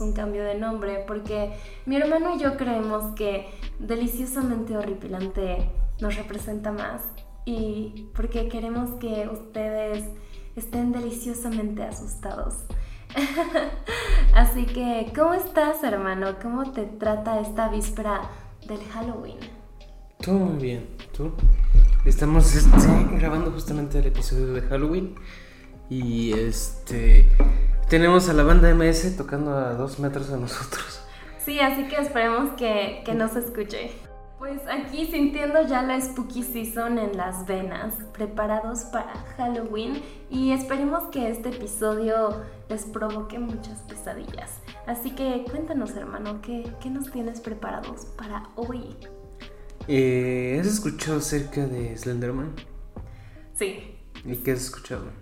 [0.00, 1.52] un cambio de nombre porque
[1.86, 7.02] mi hermano y yo creemos que Deliciosamente Horripilante nos representa más
[7.44, 10.04] y porque queremos que ustedes
[10.56, 12.54] estén deliciosamente asustados.
[14.34, 16.36] Así que, ¿cómo estás, hermano?
[16.40, 18.30] ¿Cómo te trata esta víspera
[18.66, 19.38] del Halloween?
[20.20, 21.32] Todo muy bien, ¿tú?
[22.04, 22.76] Estamos este,
[23.18, 25.14] grabando justamente el episodio de Halloween
[25.90, 27.28] y este
[27.88, 31.02] tenemos a la banda MS tocando a dos metros de nosotros.
[31.44, 33.90] Sí, así que esperemos que, que nos escuche.
[34.38, 41.04] Pues aquí sintiendo ya la spooky season en las venas, preparados para Halloween y esperemos
[41.10, 44.60] que este episodio les provoque muchas pesadillas.
[44.86, 48.96] Así que cuéntanos hermano, ¿qué, qué nos tienes preparados para hoy?
[49.88, 52.54] Eh, ¿Has escuchado acerca de Slenderman?
[53.54, 53.98] Sí.
[54.24, 55.19] ¿Y qué has escuchado?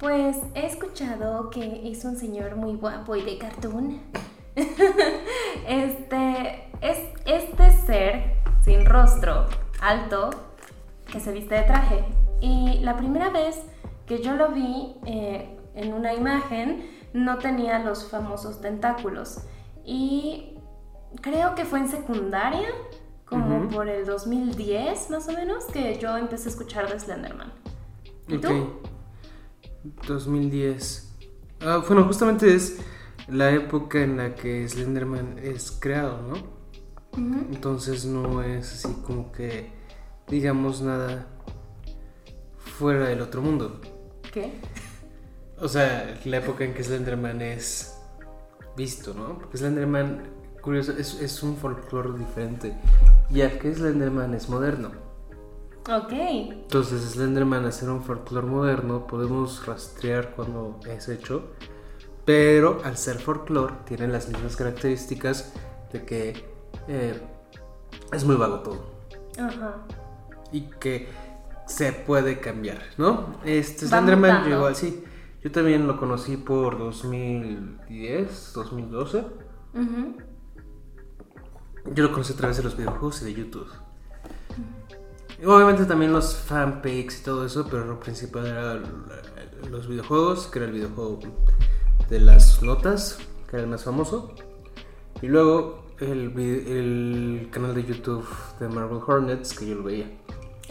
[0.00, 4.00] Pues he escuchado que es un señor muy guapo y de cartoon.
[5.68, 9.44] este es este ser sin rostro,
[9.82, 10.30] alto,
[11.12, 12.04] que se viste de traje.
[12.40, 13.62] Y la primera vez
[14.06, 19.42] que yo lo vi eh, en una imagen, no tenía los famosos tentáculos.
[19.84, 20.56] Y
[21.20, 22.68] creo que fue en secundaria,
[23.26, 27.52] como por el 2010 más o menos, que yo empecé a escuchar de Slenderman.
[28.28, 28.80] ¿Y tú?
[30.06, 31.16] 2010.
[31.60, 32.78] Ah, bueno, justamente es
[33.28, 36.60] la época en la que Slenderman es creado, ¿no?
[37.50, 39.72] Entonces no es así como que
[40.28, 41.26] digamos nada
[42.56, 43.80] fuera del otro mundo.
[44.32, 44.52] ¿Qué?
[45.58, 47.94] O sea, la época en que Slenderman es
[48.76, 49.38] visto, ¿no?
[49.38, 50.22] Porque Slenderman,
[50.62, 52.74] curioso, es, un folclore diferente,
[53.28, 54.92] ya que Slenderman es moderno.
[55.88, 56.12] Ok.
[56.12, 61.52] Entonces, Slenderman, al ser un folclore moderno, podemos rastrear cuando es hecho,
[62.24, 65.54] pero al ser folclore, tiene las mismas características
[65.92, 66.44] de que
[66.86, 67.20] eh,
[68.12, 68.90] es muy vago todo.
[69.38, 69.86] Ajá.
[70.52, 71.08] Y que
[71.66, 73.36] se puede cambiar, ¿no?
[73.44, 75.04] Este Slenderman llegó así.
[75.42, 79.24] Yo también lo conocí por 2010, 2012.
[81.94, 83.68] Yo lo conocí a través de los videojuegos y de YouTube.
[85.44, 88.80] Obviamente también los fanpics y todo eso, pero lo principal era
[89.70, 91.20] los videojuegos, que era el videojuego
[92.08, 93.18] de las notas,
[93.48, 94.34] que era el más famoso.
[95.22, 98.26] Y luego el, el canal de YouTube
[98.58, 100.06] de Marvel Hornets que yo lo veía.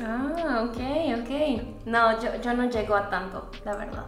[0.01, 0.77] Ah, ok,
[1.21, 1.85] ok.
[1.85, 4.05] No, yo, yo no llego a tanto, la verdad.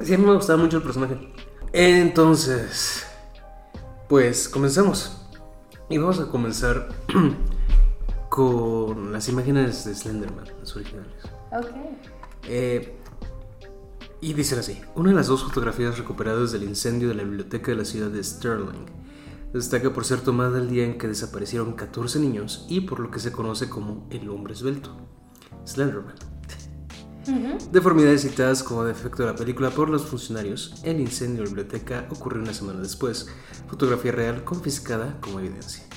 [0.00, 1.32] Sí, a mí me gustaba mucho el personaje.
[1.72, 3.06] Entonces,
[4.08, 5.20] pues comenzamos.
[5.88, 6.88] Y vamos a comenzar
[8.28, 11.24] con las imágenes de Slenderman, las originales.
[11.52, 11.70] Ok.
[12.44, 12.96] Eh,
[14.20, 17.76] y dicen así: Una de las dos fotografías recuperadas del incendio de la biblioteca de
[17.76, 18.98] la ciudad de Sterling
[19.52, 23.18] Destaca por ser tomada el día en que desaparecieron 14 niños y por lo que
[23.18, 24.94] se conoce como el hombre esbelto,
[25.66, 26.14] Slenderman.
[27.72, 32.06] Deformidades citadas como defecto de la película por los funcionarios, el incendio de la biblioteca
[32.10, 33.28] ocurrió una semana después,
[33.68, 35.87] fotografía real confiscada como evidencia.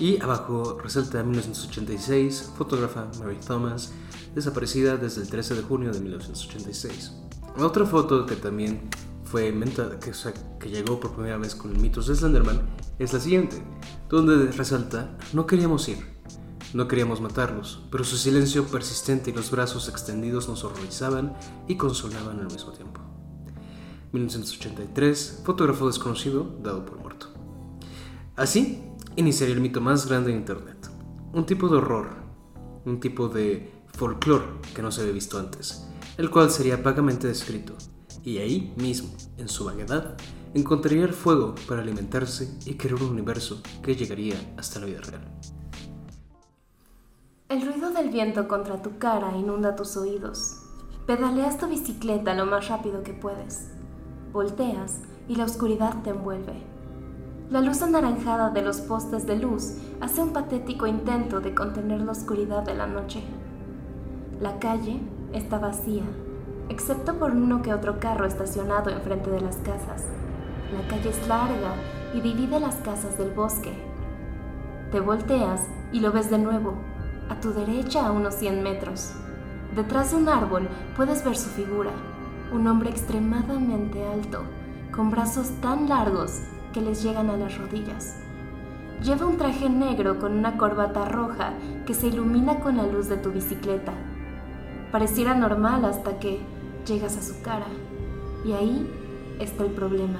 [0.00, 3.92] Y abajo resalta 1986, fotógrafa Mary Thomas,
[4.34, 7.12] desaparecida desde el 13 de junio de 1986.
[7.58, 8.88] Otra foto que también
[9.24, 10.12] fue inventada, que,
[10.58, 12.62] que llegó por primera vez con el mito de Slenderman,
[12.98, 13.62] es la siguiente,
[14.08, 15.98] donde resalta, no queríamos ir,
[16.74, 21.34] no queríamos matarlos, pero su silencio persistente y los brazos extendidos nos horrorizaban
[21.68, 23.00] y consolaban al mismo tiempo.
[24.12, 27.28] 1983, fotógrafo desconocido dado por muerto.
[28.36, 28.82] Así
[29.16, 30.88] iniciaría el mito más grande de Internet,
[31.32, 32.16] un tipo de horror,
[32.84, 35.86] un tipo de folclore que no se había visto antes,
[36.16, 37.74] el cual sería vagamente descrito
[38.24, 40.16] y ahí mismo, en su vaguedad,
[40.54, 45.24] encontraría el fuego para alimentarse y crear un universo que llegaría hasta la vida real.
[47.48, 50.62] El ruido del viento contra tu cara inunda tus oídos.
[51.06, 53.68] Pedaleas tu bicicleta lo más rápido que puedes.
[54.32, 56.72] Volteas y la oscuridad te envuelve.
[57.50, 62.12] La luz anaranjada de los postes de luz hace un patético intento de contener la
[62.12, 63.22] oscuridad de la noche.
[64.40, 65.00] La calle
[65.32, 66.04] está vacía
[66.72, 70.04] excepto por uno que otro carro estacionado enfrente de las casas.
[70.72, 71.74] La calle es larga
[72.14, 73.72] y divide las casas del bosque.
[74.90, 75.60] Te volteas
[75.92, 76.74] y lo ves de nuevo,
[77.28, 79.12] a tu derecha a unos 100 metros.
[79.76, 81.90] Detrás de un árbol puedes ver su figura,
[82.52, 84.42] un hombre extremadamente alto,
[84.94, 86.40] con brazos tan largos
[86.72, 88.16] que les llegan a las rodillas.
[89.02, 91.54] Lleva un traje negro con una corbata roja
[91.86, 93.92] que se ilumina con la luz de tu bicicleta
[94.92, 96.38] Pareciera normal hasta que
[96.86, 97.64] llegas a su cara.
[98.44, 98.86] Y ahí
[99.40, 100.18] está el problema.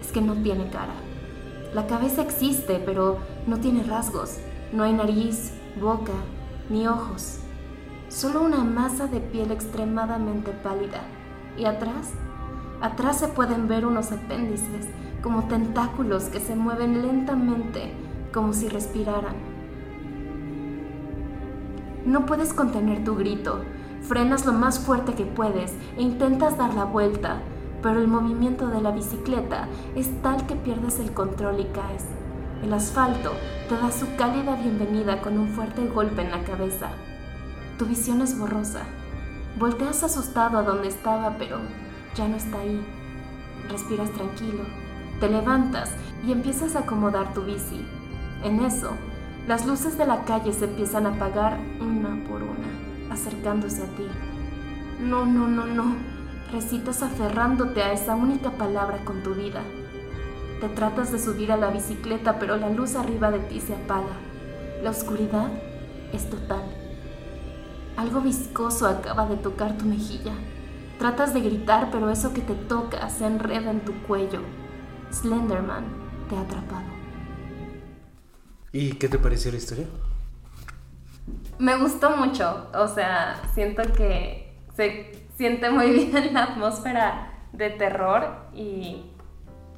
[0.00, 0.94] Es que no tiene cara.
[1.74, 3.18] La cabeza existe, pero
[3.48, 4.38] no tiene rasgos.
[4.72, 6.12] No hay nariz, boca,
[6.70, 7.40] ni ojos.
[8.08, 11.00] Solo una masa de piel extremadamente pálida.
[11.58, 12.12] Y atrás,
[12.80, 14.86] atrás se pueden ver unos apéndices,
[15.22, 17.92] como tentáculos que se mueven lentamente,
[18.32, 19.34] como si respiraran.
[22.04, 23.62] No puedes contener tu grito.
[24.02, 27.40] Frenas lo más fuerte que puedes e intentas dar la vuelta,
[27.82, 32.04] pero el movimiento de la bicicleta es tal que pierdes el control y caes.
[32.62, 33.32] El asfalto
[33.68, 36.90] te da su cálida bienvenida con un fuerte golpe en la cabeza.
[37.78, 38.82] Tu visión es borrosa.
[39.58, 41.58] Volteas asustado a donde estaba, pero
[42.16, 42.80] ya no está ahí.
[43.68, 44.64] Respiras tranquilo,
[45.20, 45.92] te levantas
[46.26, 47.84] y empiezas a acomodar tu bici.
[48.42, 48.90] En eso,
[49.46, 54.06] las luces de la calle se empiezan a apagar una por una, acercándose a ti.
[55.00, 55.94] No, no, no, no.
[56.52, 59.62] Recitas aferrándote a esa única palabra con tu vida.
[60.60, 64.16] Te tratas de subir a la bicicleta, pero la luz arriba de ti se apaga.
[64.82, 65.48] La oscuridad
[66.12, 66.62] es total.
[67.96, 70.32] Algo viscoso acaba de tocar tu mejilla.
[70.98, 74.40] Tratas de gritar, pero eso que te toca se enreda en tu cuello.
[75.12, 75.84] Slenderman
[76.28, 76.86] te ha atrapado.
[78.72, 79.86] ¿Y qué te pareció la historia?
[81.58, 88.48] Me gustó mucho, o sea, siento que se siente muy bien la atmósfera de terror
[88.52, 89.10] y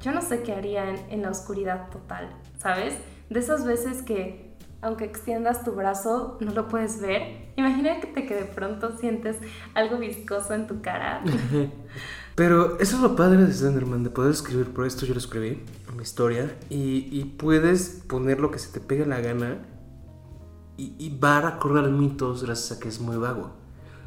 [0.01, 2.95] yo no sé qué haría en, la oscuridad total, ¿sabes?
[3.29, 4.48] De esas veces que
[4.81, 7.49] aunque extiendas tu brazo no lo puedes ver.
[7.57, 9.37] Imagínate que de pronto sientes
[9.73, 11.23] algo viscoso en tu cara.
[12.35, 15.61] Pero eso es lo padre de Slenderman, de poder escribir, por esto yo lo escribí,
[15.93, 19.65] mi historia, y, puedes poner lo que se te pegue la gana
[20.77, 23.59] y, y va a recordar mitos gracias a que es muy vago.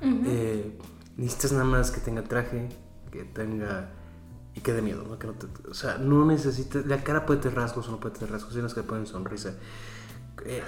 [0.03, 0.79] Eh,
[1.17, 2.69] necesitas nada más que tenga traje,
[3.11, 3.91] que tenga
[4.55, 5.19] y que dé miedo, ¿no?
[5.19, 5.35] Que no
[5.71, 8.75] o sea, no necesitas, la cara puede tener rasgos o no puede tener rasgos, unos
[8.75, 9.55] que ponen sonrisa.
[10.45, 10.63] Eh,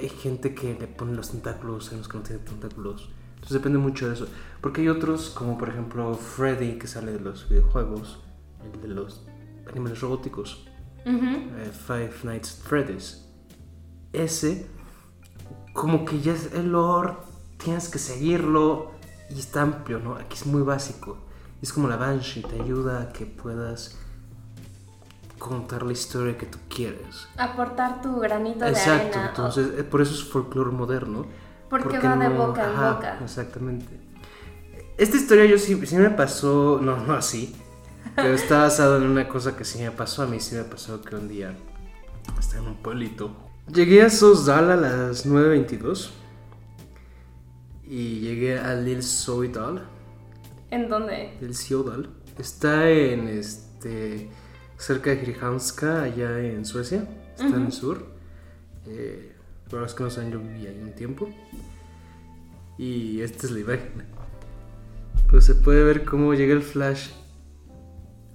[0.00, 3.10] hay, gente que le pone los tentáculos, hay unos que no tienen tentáculos.
[3.34, 4.26] Entonces depende mucho de eso.
[4.60, 8.18] Porque hay otros, como por ejemplo Freddy, que sale de los videojuegos,
[8.64, 9.24] el de los
[9.70, 10.64] animales robóticos.
[11.04, 13.24] Eh, Five Nights at Freddy's.
[14.12, 14.66] Ese,
[15.72, 17.14] como que ya es el lore,
[17.56, 18.92] tienes que seguirlo
[19.30, 20.14] y está amplio, ¿no?
[20.16, 21.18] Aquí es muy básico.
[21.62, 23.98] Es como la Banshee, te ayuda a que puedas
[25.48, 27.28] contar la historia que tú quieres.
[27.36, 28.78] Aportar tu granito de arena.
[28.78, 31.26] Exacto, entonces eh, por eso es folclore moderno.
[31.68, 33.18] Porque, va de boca en boca.
[33.22, 34.00] Exactamente.
[34.96, 37.54] Esta historia yo sí, sí me pasó, no, no así,
[38.16, 40.22] pero está basado en una cosa que sí me pasó.
[40.22, 41.54] A mí sí me pasó que un día
[42.38, 43.30] estaba en un pueblito.
[43.72, 46.10] Llegué a Sosdal a las 9.22
[47.84, 49.86] y llegué a Lil Soidal
[50.70, 51.36] ¿En dónde?
[51.40, 52.04] El Ciudad.
[52.38, 54.28] Está en este
[54.78, 57.06] cerca de Krijanska, allá en Suecia.
[57.32, 58.06] Está en el sur.
[58.86, 59.36] Eh,
[59.68, 61.28] para los que no saben, yo viví ahí un tiempo.
[62.78, 64.06] Y esta es la imagen.
[65.28, 67.10] Pues se puede ver cómo llega el flash.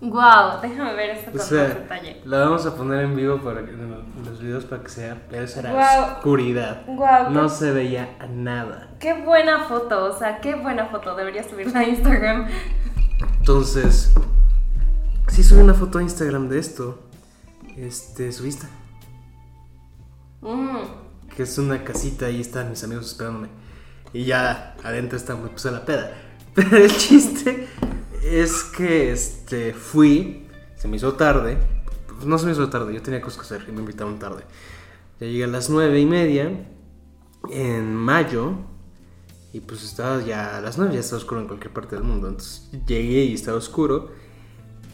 [0.02, 2.22] Wow, déjame ver esto con más detalle.
[2.26, 5.62] La vamos a poner en vivo para en los videos para que sea, pero esa
[5.62, 6.86] era oscuridad.
[6.88, 8.90] Wow, no se veía nada.
[9.00, 11.16] Qué buena foto, o sea, qué buena foto.
[11.16, 12.48] Debería subirla a Instagram.
[13.40, 14.14] Entonces,
[15.28, 17.00] si subí una foto a Instagram de esto.
[17.78, 18.68] Este, subiste.
[20.42, 21.34] Mm.
[21.36, 23.50] Que es una casita y están mis amigos esperándome.
[24.14, 26.14] Y ya adentro está, me puse la peda.
[26.54, 27.68] Pero el chiste
[28.24, 31.58] es que este, fui, se me hizo tarde.
[32.26, 34.44] No se me hizo tarde, yo tenía cosas que hacer y me invitaron tarde.
[35.20, 36.52] Ya llegué a las nueve y media
[37.50, 38.54] en mayo.
[39.52, 42.28] Y pues estaba ya a las nueve, ya estaba oscuro en cualquier parte del mundo.
[42.28, 44.12] Entonces llegué y estaba oscuro.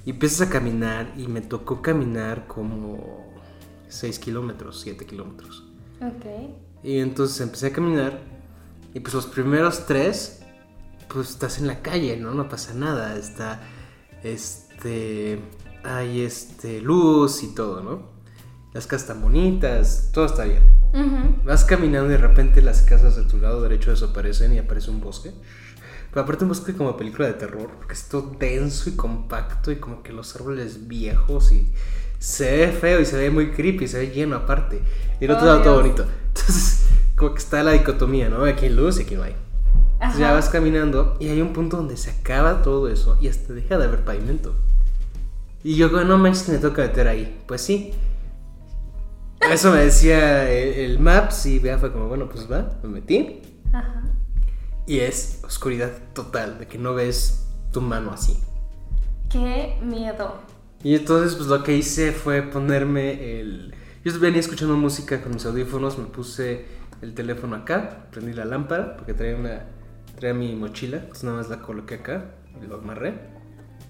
[0.05, 3.33] Y empiezas a caminar y me tocó caminar como
[3.87, 5.65] 6 kilómetros, 7 kilómetros.
[6.01, 6.25] Ok.
[6.83, 8.19] Y entonces empecé a caminar
[8.93, 10.41] y pues los primeros tres,
[11.07, 12.33] pues estás en la calle, ¿no?
[12.33, 13.61] No pasa nada, está,
[14.23, 15.39] este,
[15.83, 18.09] hay este, luz y todo, ¿no?
[18.73, 20.63] Las casas están bonitas, todo está bien.
[21.43, 25.01] Vas caminando y de repente las casas de tu lado derecho desaparecen y aparece un
[25.01, 25.31] bosque.
[26.11, 29.75] Pero aparte un bosque como película de terror, porque es todo denso y compacto y
[29.75, 31.67] como que los árboles viejos y
[32.17, 34.81] se ve feo y se ve muy creepy, se ve lleno aparte.
[35.21, 36.05] Y el otro lado todo bonito.
[36.27, 38.43] Entonces, como que está la dicotomía, ¿no?
[38.45, 39.35] Aquí hay luz y aquí no hay.
[39.93, 43.53] Entonces ya vas caminando y hay un punto donde se acaba todo eso y hasta
[43.53, 44.55] deja de haber pavimento.
[45.63, 47.43] Y yo, no manches me toca meter ahí.
[47.47, 47.93] Pues sí.
[49.41, 53.41] Eso me decía el, el Maps y vea, fue como, bueno, pues va, me metí.
[53.73, 53.98] Ajá.
[54.89, 58.39] Y es oscuridad total, de que no ves tu mano así.
[59.31, 60.39] Qué miedo.
[60.83, 63.75] Y entonces pues lo que hice fue ponerme el...
[64.03, 66.65] Yo venía escuchando música con mis audífonos, me puse
[67.03, 69.67] el teléfono acá, prendí la lámpara, porque traía una...
[70.17, 72.31] traía mi mochila, entonces nada más la coloqué acá
[72.67, 73.13] lo amarré.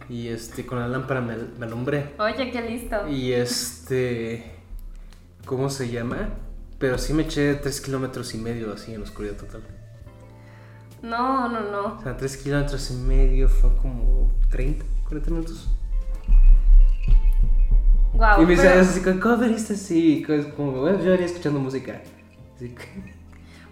[0.10, 2.14] Y este, con la lámpara me, me alumbré.
[2.20, 3.08] Oye, qué listo.
[3.08, 4.52] Y este...
[5.46, 6.28] ¿Cómo se llama?
[6.78, 9.79] Pero sí me eché tres kilómetros y medio así en oscuridad total.
[11.02, 11.98] No, no, no.
[11.98, 15.70] O sea, tres kilómetros y medio fue como 30, 40 minutos.
[18.14, 18.42] Wow.
[18.42, 20.26] y me pero, así, ¿cómo veniste así?
[20.56, 22.02] Como, bueno, yo venía escuchando música.
[22.56, 23.14] Así que...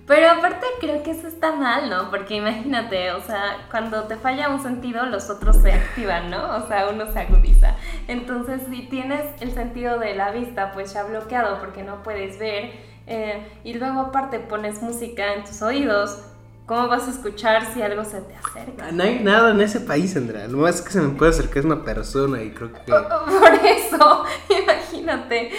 [0.06, 2.10] pero aparte creo que eso está mal, ¿no?
[2.10, 6.56] Porque imagínate, o sea, cuando te falla un sentido, los otros se activan, ¿no?
[6.56, 7.76] O sea, uno se agudiza.
[8.08, 12.72] Entonces, si tienes el sentido de la vista, pues ya bloqueado porque no puedes ver,
[13.06, 16.22] eh, y luego aparte pones música en tus oídos,
[16.68, 18.92] ¿cómo vas a escuchar si algo se te acerca?
[18.92, 20.48] No hay nada en ese país, Andrea.
[20.48, 24.24] Lo más que se me puede acercar es una persona y creo que Por eso,
[24.64, 25.52] imagínate.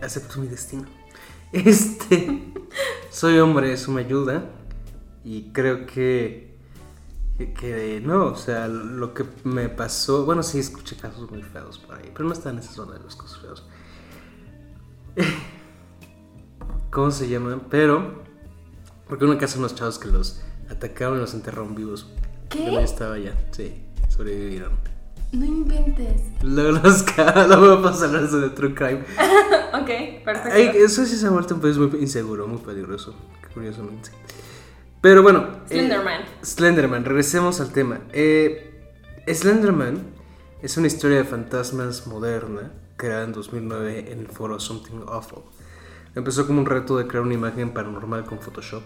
[0.00, 0.84] acepto mi destino.
[1.52, 2.52] Este,
[3.10, 4.44] soy hombre, eso me ayuda
[5.24, 6.58] y creo que,
[7.38, 11.78] que, que no, o sea, lo que me pasó, bueno, sí escuché casos muy feos
[11.78, 13.66] por ahí, pero no está en esa zona de los casos feos.
[16.90, 17.62] ¿Cómo se llaman?
[17.70, 18.22] Pero,
[19.08, 22.06] porque una casa unos chavos que los atacaron y los enterraron vivos.
[22.48, 22.72] ¿Qué?
[22.72, 24.72] Yo estaba allá, sí, sobrevivieron.
[25.32, 26.20] No inventes.
[26.42, 27.04] Luego los
[27.48, 29.00] luego vamos a hablar de True Crime.
[29.72, 30.50] ok, perfecto.
[30.52, 33.14] Ay, eso sí se ha vuelto un país muy inseguro, muy peligroso,
[33.52, 34.10] curiosamente.
[35.00, 35.48] Pero bueno.
[35.68, 36.22] eh, Slenderman.
[36.42, 38.00] Slenderman, regresemos al tema.
[38.12, 38.80] Eh,
[39.26, 39.98] Slenderman
[40.62, 45.42] es una historia de fantasmas moderna creada en 2009 en el foro Something Awful.
[46.14, 48.82] Empezó como un reto de crear una imagen paranormal con Photoshop.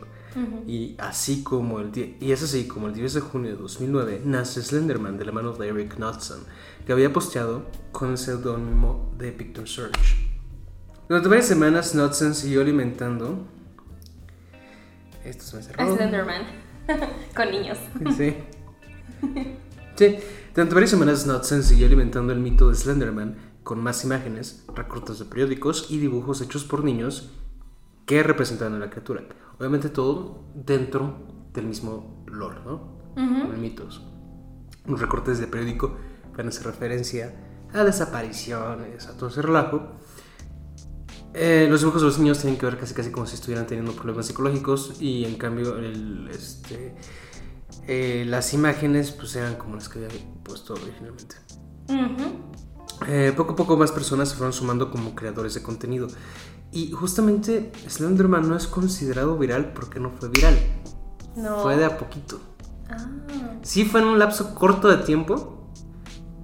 [0.66, 4.62] Y así como el y es así como el 10 de junio de 2009 nace
[4.62, 6.38] Slenderman de la mano de Eric Knudsen,
[6.86, 10.16] que había posteado con el seudónimo de Picture Search.
[11.08, 13.48] Durante varias semanas Knudsen siguió alimentando.
[15.24, 15.96] Esto se me cerró.
[15.96, 16.42] Slenderman.
[17.34, 17.78] Con niños.
[18.16, 18.36] Sí.
[19.96, 20.16] Sí.
[20.54, 23.36] Durante varias semanas Knudsen siguió alimentando el mito de Slenderman
[23.68, 27.32] con más imágenes, recortes de periódicos y dibujos hechos por niños
[28.06, 29.24] que representaban a la criatura.
[29.58, 33.12] Obviamente todo dentro del mismo lore, ¿no?
[33.14, 34.02] Con mitos.
[34.86, 35.98] Los recortes de periódico
[36.34, 39.96] van a hacer referencia a desapariciones, a todo ese relajo.
[41.34, 43.92] Eh, los dibujos de los niños tienen que ver casi casi como si estuvieran teniendo
[43.92, 46.96] problemas psicológicos y en cambio el, este,
[47.86, 50.08] eh, las imágenes pues eran como las que había
[50.42, 51.36] puesto originalmente.
[51.90, 52.48] Ujú.
[53.06, 56.08] Eh, poco a poco más personas se fueron sumando como creadores de contenido.
[56.72, 60.58] Y justamente Slenderman no es considerado viral porque no fue viral.
[61.36, 61.60] No.
[61.60, 62.40] Fue de a poquito.
[62.90, 62.96] Ah.
[63.62, 65.70] Sí fue en un lapso corto de tiempo,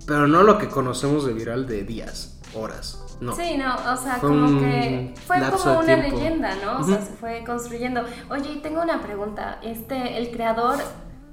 [0.07, 3.01] pero no lo que conocemos de viral de días, horas.
[3.21, 3.35] No.
[3.35, 6.17] Sí, no, o sea, Fue como que fue como una tiempo.
[6.17, 6.81] leyenda, ¿no?
[6.81, 8.03] O sea, se fue construyendo.
[8.31, 9.61] Oye, y tengo una pregunta.
[9.63, 10.79] Este, ¿el creador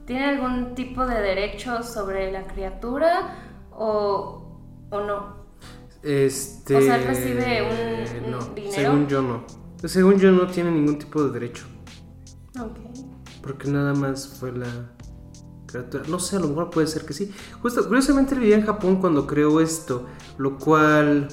[0.06, 3.36] tiene algún tipo de derecho sobre la criatura
[3.72, 4.41] o,
[4.92, 5.42] o no?
[6.04, 6.76] Este.
[6.78, 8.72] O sea, ¿él recibe un- un no, dinero?
[8.74, 9.44] Según yo no.
[9.88, 11.66] Según yo no tiene ningún tipo de derecho.
[12.60, 12.78] Ok.
[13.42, 14.92] Porque nada más fue la
[15.66, 16.04] criatura.
[16.08, 17.32] No sé, a lo mejor puede ser que sí.
[17.62, 20.06] Justo, curiosamente él vivía en Japón cuando creó esto.
[20.38, 21.28] Lo cual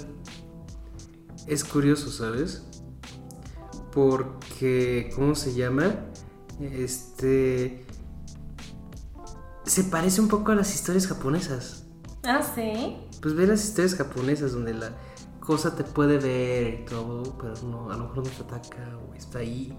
[1.46, 2.64] es curioso, ¿sabes?
[3.92, 5.94] Porque, ¿cómo se llama?
[6.60, 7.84] Este...
[9.64, 11.87] Se parece un poco a las historias japonesas.
[12.28, 12.96] Ah, sí.
[13.22, 14.90] Pues ve las historias japonesas donde la
[15.40, 18.76] cosa te puede ver y todo, pero no, a lo mejor no te ataca
[19.10, 19.76] o está ahí.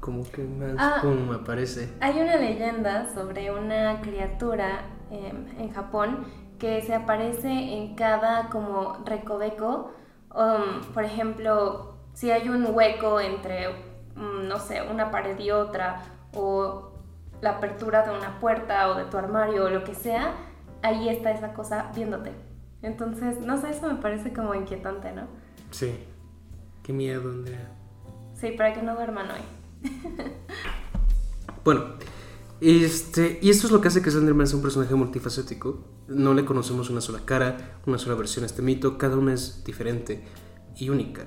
[0.00, 0.98] Como que más Ah.
[1.00, 1.94] como me parece.
[2.00, 6.24] Hay una leyenda sobre una criatura em, en Japón
[6.58, 9.92] que se aparece en cada como recoveco.
[10.34, 13.68] Um, por ejemplo, si hay un hueco entre,
[14.16, 16.02] mm, no sé, una pared y otra,
[16.34, 16.90] o
[17.40, 20.32] la apertura de una puerta o de tu armario o lo que sea,
[20.84, 22.30] ahí está esa cosa viéndote.
[22.82, 25.22] Entonces, no sé, eso me parece como inquietante, ¿no?
[25.70, 25.92] Sí.
[26.82, 27.72] Qué miedo, Andrea.
[28.34, 29.40] Sí, para que no duerman hoy.
[31.64, 31.94] Bueno,
[32.60, 35.82] este, y esto es lo que hace que Slenderman sea un personaje multifacético.
[36.08, 39.64] No le conocemos una sola cara, una sola versión a este mito, cada una es
[39.64, 40.22] diferente
[40.76, 41.24] y única.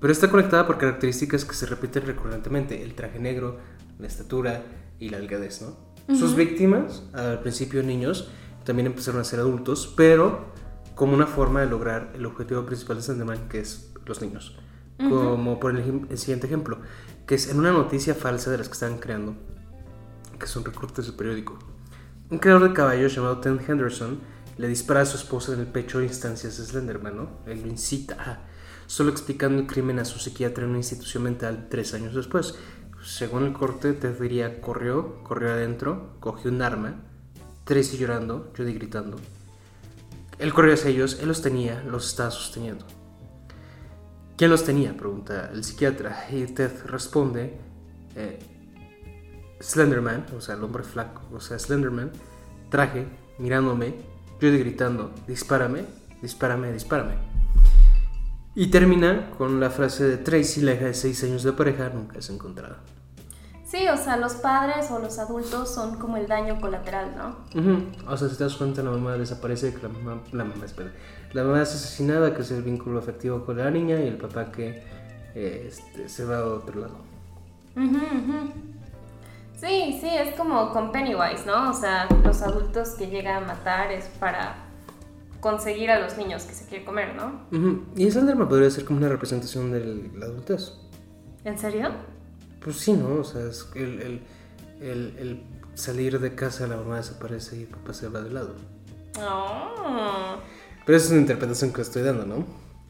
[0.00, 3.58] Pero está conectada por características que se repiten recurrentemente, el traje negro,
[4.00, 4.64] la estatura
[4.98, 5.76] y la delgadez, ¿no?
[6.16, 8.28] Sus víctimas, al principio niños,
[8.66, 10.46] también empezaron a ser adultos, pero
[10.96, 14.58] como una forma de lograr el objetivo principal de Slenderman, que es los niños.
[14.98, 16.78] Como por el, siguiente ejemplo,
[17.26, 19.34] que es en una noticia falsa de las que estaban creando,
[20.38, 21.58] que es un recorte de su periódico.
[22.30, 24.18] Un creador de caballos llamado Ted Henderson
[24.56, 27.28] le dispara a su esposa en el pecho a instancias de Slenderman, ¿no?
[27.46, 28.46] Él lo incita a,
[28.86, 32.54] solo explicando el crimen a su psiquiatra en una institución mental tres años después.
[33.04, 37.02] Según el corte, Ted diría, corrió, corrió adentro, cogió un arma,
[37.66, 39.18] Tracy llorando, Judy gritando.
[40.38, 42.86] Él corrió hacia ellos, él los tenía, los estaba sosteniendo.
[44.36, 44.96] ¿Quién los tenía?
[44.96, 46.28] pregunta el psiquiatra.
[46.30, 47.58] Y Ted responde,
[48.14, 48.38] eh,
[49.60, 52.12] Slenderman, o sea, el hombre flaco, o sea, Slenderman,
[52.70, 53.06] traje,
[53.38, 53.96] mirándome,
[54.40, 55.86] yo gritando, dispárame,
[56.22, 57.14] dispárame, dispárame.
[58.54, 62.20] Y termina con la frase de Tracy, la hija de seis años de pareja, nunca
[62.20, 62.78] es encontrada.
[63.76, 67.36] Sí, o sea, los padres o los adultos son como el daño colateral, ¿no?
[68.10, 70.92] O sea, si te das cuenta, la mamá desaparece, la mamá, la mamá, espera,
[71.32, 74.50] la mamá es asesinada, que es el vínculo afectivo con la niña, y el papá
[74.50, 74.82] que
[75.34, 76.96] eh, este, se va a otro lado.
[79.56, 81.68] Sí, sí, es como con Pennywise, ¿no?
[81.68, 84.54] O sea, los adultos que llegan a matar es para
[85.40, 87.42] conseguir a los niños que se quiere comer, ¿no?
[87.94, 90.72] Y Slenderman podría ser como una representación de la adultez.
[91.44, 92.15] ¿En serio?
[92.60, 93.20] Pues sí, ¿no?
[93.20, 94.22] O sea, es el,
[94.80, 95.42] el,
[95.74, 98.54] salir de casa, la mamá desaparece y el papá se va de lado.
[99.20, 100.36] Oh.
[100.84, 102.46] Pero esa es una interpretación que estoy dando, ¿no?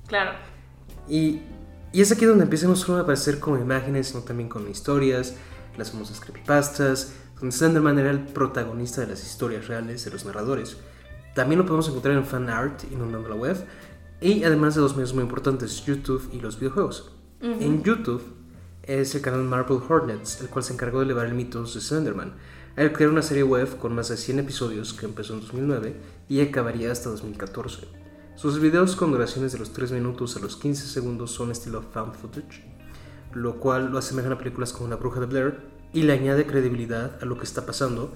[0.06, 0.32] Claro.
[1.08, 1.40] Y,
[1.92, 5.34] y es aquí donde empieza no solo a aparecer como imágenes, sino también con historias
[5.76, 10.76] las famosas creepypastas, donde Slenderman era el protagonista de las historias reales de los narradores.
[11.34, 13.56] También lo podemos encontrar en fan art inundando la web,
[14.20, 17.12] y además de dos medios muy importantes, YouTube y los videojuegos.
[17.40, 18.22] En YouTube
[18.86, 22.34] es el canal Marble Hornets, el cual se encargó de elevar el mito de Slenderman.
[22.76, 25.96] Él creó una serie web con más de 100 episodios que empezó en 2009
[26.28, 27.88] y acabaría hasta 2014.
[28.34, 32.14] Sus videos con duraciones de los 3 minutos a los 15 segundos son estilo found
[32.14, 32.76] footage
[33.36, 35.58] lo cual lo asemejan a películas como La Bruja de Blair
[35.92, 38.14] y le añade credibilidad a lo que está pasando,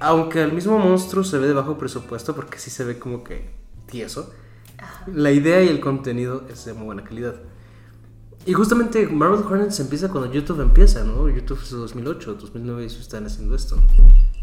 [0.00, 3.50] aunque el mismo monstruo se ve de bajo presupuesto porque sí se ve como que
[3.86, 4.34] tieso.
[5.06, 7.36] La idea y el contenido es de muy buena calidad.
[8.46, 11.28] Y justamente Marvel Hornets empieza cuando YouTube empieza, ¿no?
[11.28, 13.76] YouTube es de 2008, 2009 y están haciendo esto.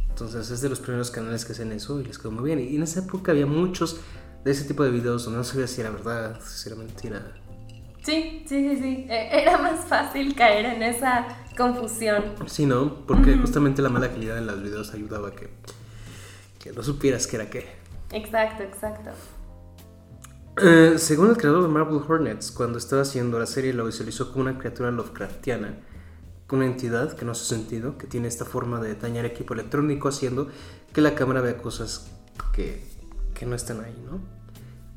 [0.10, 2.60] Entonces es de los primeros canales que hacen eso y les quedó muy bien.
[2.60, 4.02] Y en esa época había muchos
[4.44, 7.32] de ese tipo de videos donde no sabía si era verdad, si era mentira.
[8.02, 9.06] Sí, sí, sí, sí.
[9.10, 12.26] E, era más fácil caer en esa confusión.
[12.46, 13.06] Sí, ¿no?
[13.08, 15.50] Porque justamente la mala calidad en los videos ayudaba a que,
[16.60, 17.68] que no supieras qué era qué.
[18.12, 19.12] Exacto, exacto.
[20.58, 24.44] Eh, según el creador de Marvel Hornets, cuando estaba haciendo la serie lo visualizó como
[24.44, 25.78] una criatura Lovecraftiana,
[26.54, 30.50] una entidad que no hace sentido, que tiene esta forma de dañar equipo electrónico haciendo
[30.94, 32.12] que la cámara vea cosas
[32.54, 32.86] que,
[33.34, 34.22] que no están ahí, ¿no?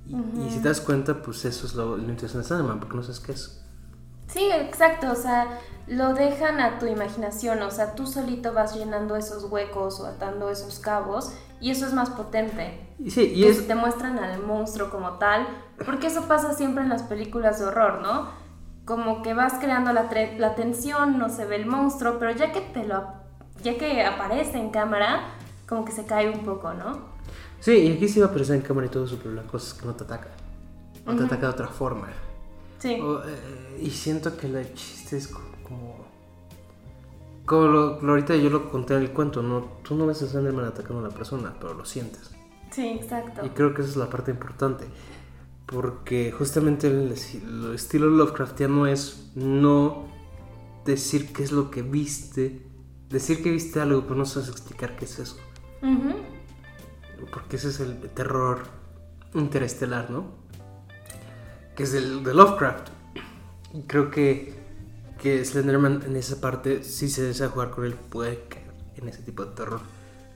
[0.07, 3.21] Y, si te das cuenta, pues eso es lo, interesante de Sandman, porque no sabes
[3.21, 3.63] qué es.
[4.29, 9.17] Sí, exacto, o sea, lo dejan a tu imaginación, o sea, tú solito vas llenando
[9.17, 12.81] esos huecos o atando esos cabos y eso es más potente.
[13.09, 13.67] Sí, y es...
[13.67, 15.47] te muestran al monstruo como tal,
[15.85, 18.29] porque eso pasa siempre en las películas de horror, ¿no?
[18.85, 22.61] Como que vas creando la, la tensión, no se ve el monstruo, pero ya que
[22.61, 23.27] te lo
[23.63, 25.35] ya que aparece en cámara,
[25.69, 27.17] como que se cae un poco, ¿no?
[27.61, 29.69] Sí, y aquí sí va a aparecer en cámara y todo eso, pero la cosa
[29.69, 30.29] es que no te ataca.
[31.07, 32.09] O te ataca de otra forma.
[32.79, 32.95] Sí.
[32.95, 35.56] Eh, y siento que el chiste es como.
[37.47, 39.79] Como lo, ahorita yo lo conté en el cuento, ¿no?
[39.83, 42.33] Tú no ves a Slenderman atacando a la persona, pero lo sientes.
[42.71, 43.47] Sí, exacto.
[43.47, 44.85] Y creo que esa es la parte importante.
[45.65, 50.09] Porque justamente el, estilo Lovecraftiano es no
[50.85, 52.63] decir qué es lo que viste,
[53.09, 55.37] decir que viste algo, pero no sabes explicar qué es eso.
[55.83, 56.37] Uh
[57.31, 58.63] porque ese es el terror
[59.35, 60.27] interestelar, ¿no?
[61.75, 62.89] Que es el de Lovecraft.
[63.75, 64.56] Y creo que,
[65.21, 69.23] que Slenderman en esa parte, si se desea jugar con él, puede caer en ese
[69.23, 69.81] tipo de terror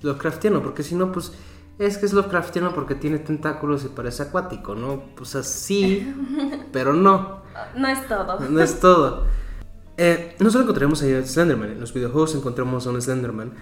[0.03, 1.33] Lovecraftiano, porque si no, pues
[1.79, 5.03] es que es Lovecraftiano porque tiene tentáculos y parece acuático, ¿no?
[5.17, 6.15] Pues así,
[6.73, 7.43] pero no.
[7.77, 8.41] No es todo.
[8.41, 9.27] No es todo.
[9.97, 13.53] Eh, no solo encontramos a Slenderman, en los videojuegos encontramos a un Slenderman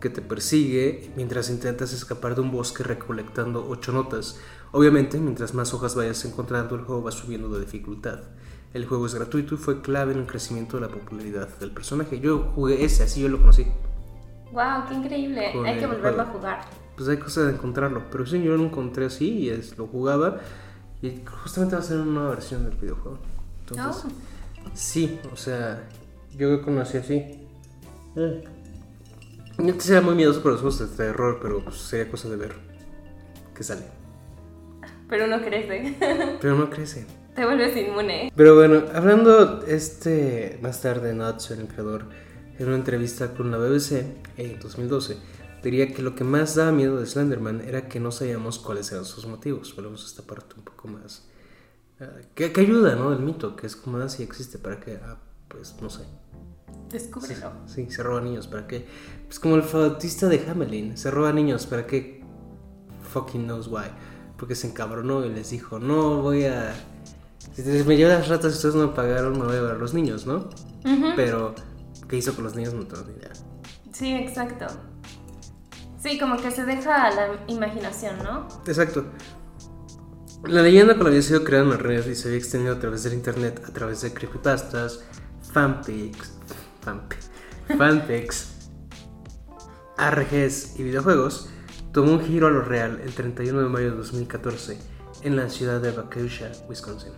[0.00, 4.38] que te persigue mientras intentas escapar de un bosque recolectando ocho notas.
[4.70, 8.20] Obviamente, mientras más hojas vayas encontrando, el juego va subiendo de dificultad.
[8.74, 12.20] El juego es gratuito y fue clave en el crecimiento de la popularidad del personaje.
[12.20, 13.66] Yo jugué ese, así yo lo conocí.
[14.52, 14.86] ¡Wow!
[14.88, 15.46] ¡Qué increíble!
[15.64, 16.60] hay que volverlo a jugar.
[16.96, 18.02] Pues hay cosa de encontrarlo.
[18.10, 20.40] Pero sí, yo lo encontré así y es, lo jugaba.
[21.00, 23.18] Y justamente va a ser una nueva versión del videojuego.
[23.60, 24.70] Entonces, oh.
[24.74, 25.88] sí, o sea,
[26.36, 27.46] yo lo conocí así.
[28.16, 28.44] Eh.
[29.58, 32.36] No que sea muy miedoso por los juegos de terror, pero pues, sería cosa de
[32.36, 32.54] ver
[33.54, 33.82] que sale.
[35.08, 35.96] Pero no crece.
[36.40, 37.06] Pero no crece.
[37.38, 38.32] Te vuelves inmune.
[38.34, 42.06] Pero bueno, hablando este más tarde, Nuts, el creador,
[42.58, 44.02] en una entrevista con la BBC
[44.36, 45.16] en 2012,
[45.62, 49.04] diría que lo que más daba miedo de Slenderman era que no sabíamos cuáles eran
[49.04, 49.72] sus motivos.
[49.76, 51.28] Volvemos a esta parte un poco más...
[52.00, 53.10] ah, que, que ayuda, ¿no?
[53.10, 56.00] Del mito, que es como así existe, para que, ah, pues no sé.
[56.02, 57.52] Sí, Descúbrelo.
[57.66, 58.84] sí, se roba niños, ¿para qué?
[59.26, 62.20] Pues como el flautista de Hamelin, se roba niños, ¿para qué?
[63.12, 63.84] Fucking knows why.
[64.36, 66.74] Porque se encabronó y les dijo, no voy a...
[67.58, 69.92] Si me llevan las ratas y ustedes no pagaron, me voy a llevar a los
[69.92, 70.48] niños, ¿no?
[71.16, 71.56] Pero,
[72.08, 72.72] ¿qué hizo con los niños?
[72.72, 73.32] No tengo ni idea.
[73.92, 74.66] Sí, exacto.
[76.00, 78.46] Sí, como que se deja a la imaginación, ¿no?
[78.64, 79.06] Exacto.
[80.44, 83.02] La leyenda cual había sido creada en las redes y se había extendido a través
[83.02, 85.04] del internet, a través de creepypastas,
[85.52, 86.32] fanpics,
[86.80, 87.30] fanpics,
[87.76, 88.70] fanfics,
[89.98, 91.50] RGs y videojuegos,
[91.92, 94.78] tomó un giro a lo real el 31 de mayo de 2014
[95.22, 97.14] en la ciudad de Waukesha, Wisconsin.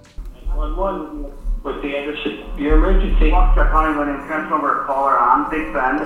[0.55, 1.33] One one.
[1.63, 2.39] What's the Anderson?
[2.57, 3.33] Your emergency.
[3.33, 6.01] Officer County went in transfer caller on Big Bend.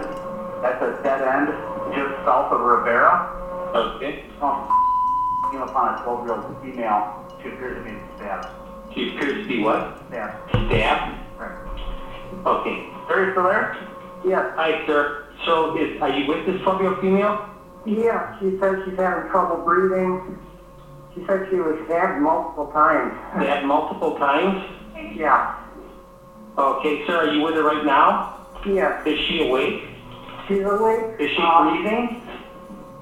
[0.62, 1.48] That's a dead end
[1.94, 3.30] just south of Rivera.
[3.74, 4.18] Okay.
[4.40, 4.68] Um,
[5.50, 7.06] came upon a 12 year old female.
[7.42, 8.48] She appears to be stabbed.
[8.94, 9.86] She appears to be what?
[10.08, 10.34] Stabbed.
[10.66, 11.10] Stabbed?
[11.38, 12.46] Right.
[12.46, 12.82] Okay.
[13.08, 13.72] Are you still there?
[14.24, 14.44] Yes.
[14.56, 15.14] Hi, sir.
[15.44, 17.38] So, is, are you with this 12 year old female?
[17.86, 20.18] Yeah, she said she's having trouble breathing.
[21.14, 23.14] She said she was stabbed multiple times.
[23.40, 24.64] Stabbed multiple times?
[25.14, 25.54] Yeah.
[26.58, 28.46] Okay, sir, are you with her right now?
[28.66, 29.06] Yes.
[29.06, 29.82] Is she awake?
[30.48, 31.20] She's awake.
[31.20, 32.22] Is she Um, breathing?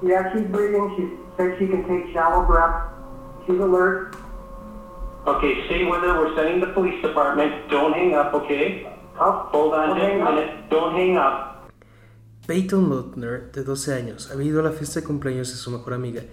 [0.03, 0.93] Yeah, she's breathing.
[0.97, 2.93] She said she can take shallow breaths.
[3.47, 4.15] She's alert.
[5.25, 6.19] Okay, stay with her.
[6.19, 7.69] We're sending the police department.
[7.69, 8.85] Don't hang up, okay?
[9.19, 9.49] Up.
[9.51, 10.69] Hold on Don't just hang a minute.
[10.69, 11.71] Don't hang up.
[12.47, 15.93] Peyton Lutner, de 12 años, había ido a la fiesta de cumpleaños de su mejor
[15.93, 16.23] amiga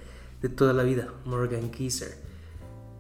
[0.40, 2.16] de toda la vida, Morgan Keiser.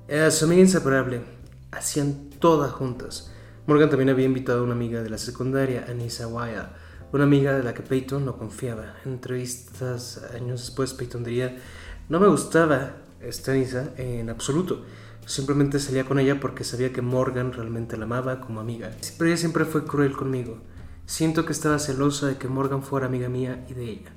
[0.08, 1.22] Era su amiga inseparable,
[1.70, 3.32] hacían todas juntas.
[3.66, 6.72] Morgan también había invitado a una amiga de la secundaria, Anissa Waya,
[7.12, 8.96] una amiga de la que Peyton no confiaba.
[9.04, 11.56] En entrevistas años después, Peyton diría,
[12.08, 14.84] no me gustaba esta Anissa en absoluto.
[15.26, 18.90] Simplemente salía con ella porque sabía que Morgan realmente la amaba como amiga.
[19.16, 20.58] Pero ella siempre fue cruel conmigo.
[21.06, 24.12] Siento que estaba celosa de que Morgan fuera amiga mía y de ella.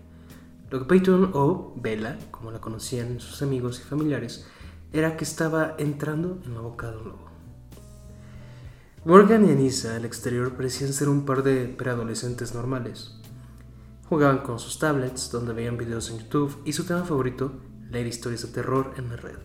[0.74, 4.48] Lo que Peyton o Bella, como la conocían sus amigos y familiares,
[4.92, 7.30] era que estaba entrando en la boca de lobo.
[9.06, 13.22] Morgan y Anissa al exterior parecían ser un par de preadolescentes normales.
[14.10, 17.52] Jugaban con sus tablets, donde veían videos en YouTube, y su tema favorito,
[17.92, 19.38] leer historias de terror en la red.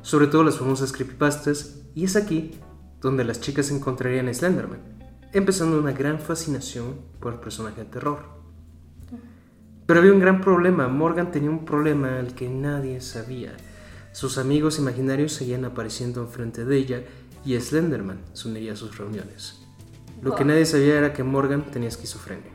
[0.00, 2.58] Sobre todo las famosas creepypastas, y es aquí
[3.02, 4.80] donde las chicas encontrarían a Slenderman,
[5.34, 8.39] empezando una gran fascinación por el personaje de terror.
[9.90, 10.86] Pero había un gran problema.
[10.86, 13.56] Morgan tenía un problema al que nadie sabía.
[14.12, 17.02] Sus amigos imaginarios seguían apareciendo enfrente de ella
[17.44, 19.66] y Slenderman se uniría a sus reuniones.
[20.22, 22.52] Lo que nadie sabía era que Morgan tenía esquizofrenia.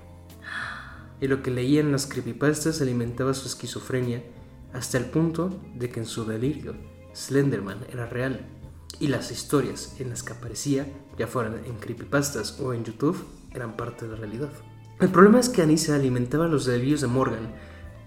[1.20, 4.24] Y lo que leía en las creepypastas alimentaba su esquizofrenia
[4.72, 6.74] hasta el punto de que en su delirio
[7.14, 8.48] Slenderman era real.
[9.02, 13.22] Y las historias en las que aparecía, ya fueran en creepypastas o en YouTube,
[13.52, 14.52] eran parte de la realidad.
[15.02, 17.54] El problema es que Anissa alimentaba los delirios de Morgan.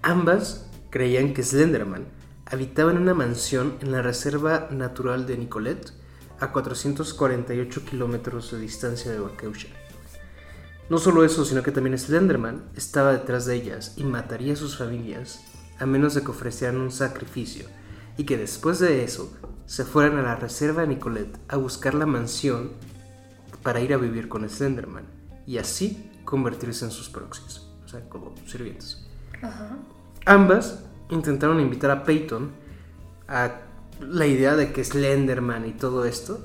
[0.01, 2.07] Ambas creían que Slenderman
[2.47, 5.93] habitaba en una mansión en la reserva natural de Nicolette,
[6.41, 9.69] a 448 kilómetros de distancia de Waukesha.
[10.89, 14.79] No solo eso, sino que también Slenderman estaba detrás de ellas y mataría a sus
[14.79, 15.43] familias
[15.79, 17.67] a menos de que ofrecieran un sacrificio
[18.17, 19.31] y que después de eso
[19.67, 22.73] se fueran a la reserva de Nicolette a buscar la mansión
[23.63, 25.05] para ir a vivir con Slenderman
[25.47, 29.03] y así convertirse en sus proxies, o sea, como sirvientes.
[30.27, 32.51] Ambas intentaron invitar a Peyton
[33.29, 33.63] a
[34.01, 36.45] la idea de que Slenderman y todo esto,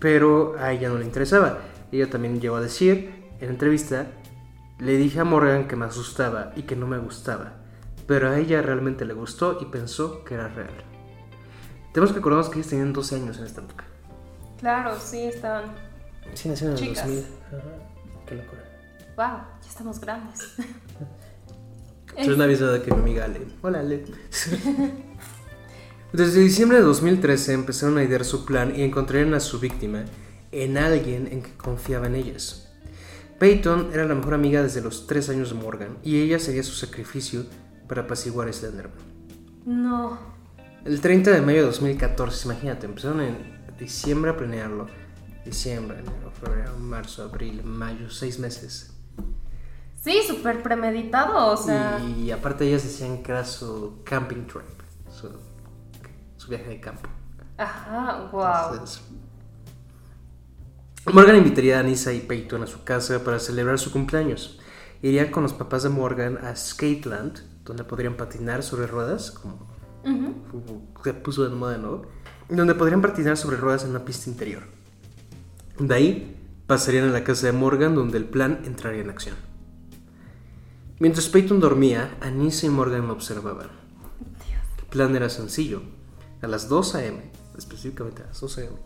[0.00, 1.60] pero a ella no le interesaba.
[1.92, 4.08] Ella también llegó a decir en entrevista,
[4.80, 7.52] le dije a Morgan que me asustaba y que no me gustaba,
[8.08, 10.74] pero a ella realmente le gustó y pensó que era real.
[11.92, 13.84] Tenemos que acordarnos que ellos tenían 12 años en esta época.
[14.58, 15.66] Claro, sí, estaban.
[16.34, 17.06] Sí, nacieron en el Chicas.
[17.06, 17.24] 2000.
[17.24, 17.62] Ajá,
[18.26, 18.71] qué locura.
[19.16, 20.54] Wow, ya estamos grandes.
[22.16, 23.46] Es una avisada que mi amiga Ale.
[23.62, 24.04] Hola Ale.
[26.12, 30.04] Desde diciembre de 2013 empezaron a idear su plan y encontrarían a su víctima
[30.50, 32.70] en alguien en que confiaba en ellas.
[33.38, 36.74] Peyton era la mejor amiga desde los 3 años de Morgan y ella sería su
[36.74, 37.46] sacrificio
[37.88, 38.98] para apaciguar a Slenderman.
[39.64, 40.18] No.
[40.84, 43.38] El 30 de mayo de 2014, imagínate, empezaron en
[43.78, 44.86] diciembre a planearlo.
[45.46, 48.91] Diciembre, enero, febrero, marzo, abril, mayo, seis meses.
[50.02, 52.00] Sí, súper premeditado, o sea.
[52.00, 54.64] Y aparte ellas decían que era su camping trip,
[55.10, 55.28] su,
[56.36, 57.08] su viaje de campo.
[57.56, 58.72] Ajá, wow.
[58.72, 59.02] Entonces,
[61.12, 64.58] Morgan invitaría a Anissa y Peyton a su casa para celebrar su cumpleaños.
[65.02, 69.68] irían con los papás de Morgan a Skateland, donde podrían patinar sobre ruedas, como
[70.04, 70.82] Ujú.
[71.04, 72.02] se puso de moda de nuevo,
[72.48, 74.62] donde podrían patinar sobre ruedas en una pista interior.
[75.78, 79.36] De ahí pasarían a la casa de Morgan, donde el plan entraría en acción.
[80.98, 83.68] Mientras Peyton dormía, Anissa y Morgan lo observaban.
[84.78, 85.82] El plan era sencillo.
[86.42, 88.76] A las 2 a.m., específicamente a las 2 a.m.,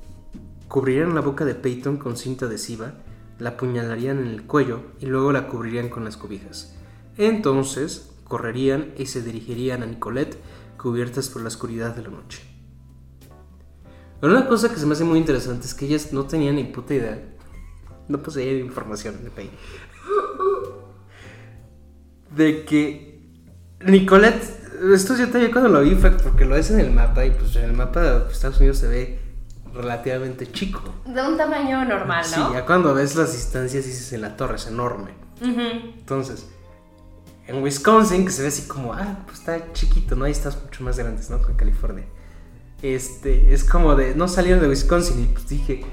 [0.69, 2.95] cubrirían la boca de Peyton con cinta adhesiva,
[3.39, 6.75] la apuñalarían en el cuello y luego la cubrirían con las cobijas.
[7.19, 10.39] Entonces, correrían y se dirigirían a Nicolette
[10.79, 12.43] cubiertas por la oscuridad de la noche.
[14.21, 16.65] Pero una cosa que se me hace muy interesante es que ellas no tenían ni
[16.65, 17.36] puta idea,
[18.09, 19.51] no poseían información de Pey,
[22.35, 23.21] de que
[23.85, 24.43] Nicolette,
[24.95, 27.57] esto yo también cuando lo vi fue porque lo ves en el mapa y pues
[27.57, 29.19] en el mapa de Estados Unidos se ve
[29.75, 30.83] relativamente chico.
[31.07, 32.53] De un tamaño normal, Sí, ¿no?
[32.53, 35.11] ya cuando ves las distancias dices en la torre, es enorme.
[35.43, 36.47] Entonces,
[37.47, 40.25] en Wisconsin, que se ve así como, ah, pues está chiquito, ¿no?
[40.25, 41.37] Ahí estás mucho más grandes, ¿no?
[41.47, 42.07] En California.
[42.83, 45.85] Este, es como de, no salieron de Wisconsin y pues dije,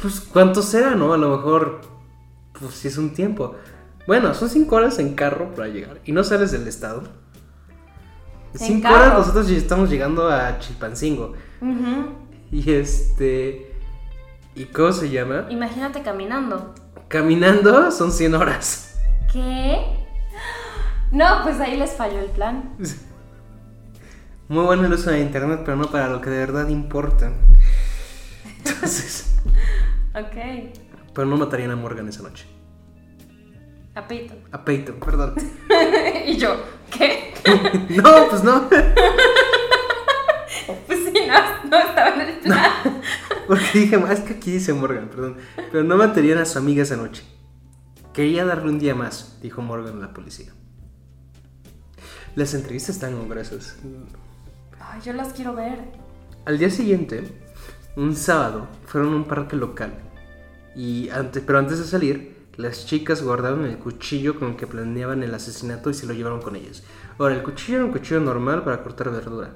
[0.00, 1.12] pues cuánto será, ¿no?
[1.12, 1.80] A lo mejor,
[2.58, 3.54] pues si es un tiempo.
[4.06, 7.02] Bueno, son cinco horas en carro para llegar y no sales del estado.
[8.54, 8.96] En Cinco carro.
[8.96, 11.34] horas nosotros ya estamos llegando a Chilpancingo.
[11.60, 12.12] Ujú.
[12.50, 13.74] Y este,
[14.54, 15.46] ¿y cómo se llama?
[15.50, 16.74] Imagínate caminando.
[17.08, 18.98] Caminando son 100 horas.
[19.30, 19.78] ¿Qué?
[21.12, 22.70] No, pues ahí les falló el plan.
[24.48, 27.30] Muy bueno el uso de internet, pero no para lo que de verdad importa.
[28.64, 29.36] Entonces,
[30.14, 30.72] Ok.
[31.14, 32.46] pero no matarían a Morgan esa noche.
[33.94, 34.38] A Peyton.
[34.52, 35.34] A Peyton, perdón.
[36.26, 36.56] y yo,
[36.90, 37.34] ¿qué?
[37.90, 38.68] No, pues no.
[40.86, 42.72] Pues sí, no, no estaba en el plan.
[43.46, 45.36] Porque dije, "Ah, es que aquí dice Morgan, perdón.
[45.72, 47.22] Pero no matarían a su amiga esa noche.
[48.12, 50.52] Quería darle un día más, dijo Morgan a la policía.
[52.34, 53.76] Las entrevistas están gruesas.
[54.80, 55.78] Ay, yo las quiero ver.
[56.44, 57.32] Al día siguiente,
[57.98, 59.92] un sábado, fueron a un parque local.
[60.74, 65.22] Y antes, pero antes de salir, las chicas guardaron el cuchillo con el que planeaban
[65.22, 66.84] el asesinato y se lo llevaron con ellas.
[67.18, 69.50] Ahora, el cuchillo era un cuchillo normal para cortar verdura.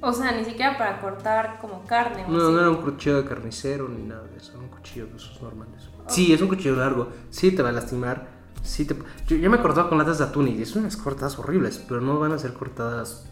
[0.00, 2.24] O sea, ni siquiera para cortar como carne.
[2.28, 2.52] No, así.
[2.52, 5.40] no era un cuchillo de carnicero ni nada de eso, era un cuchillo de esos
[5.40, 5.88] normales.
[6.08, 8.26] Sí, es un cuchillo largo, sí te va a lastimar,
[8.64, 8.96] sí te...
[9.28, 12.00] Yo ya me he cortado con latas de atún y son unas cortadas horribles, pero
[12.00, 13.28] no van a ser cortadas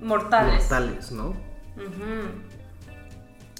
[0.00, 0.62] Mortales.
[0.62, 1.28] mortales, ¿no?
[1.28, 2.53] Ujú.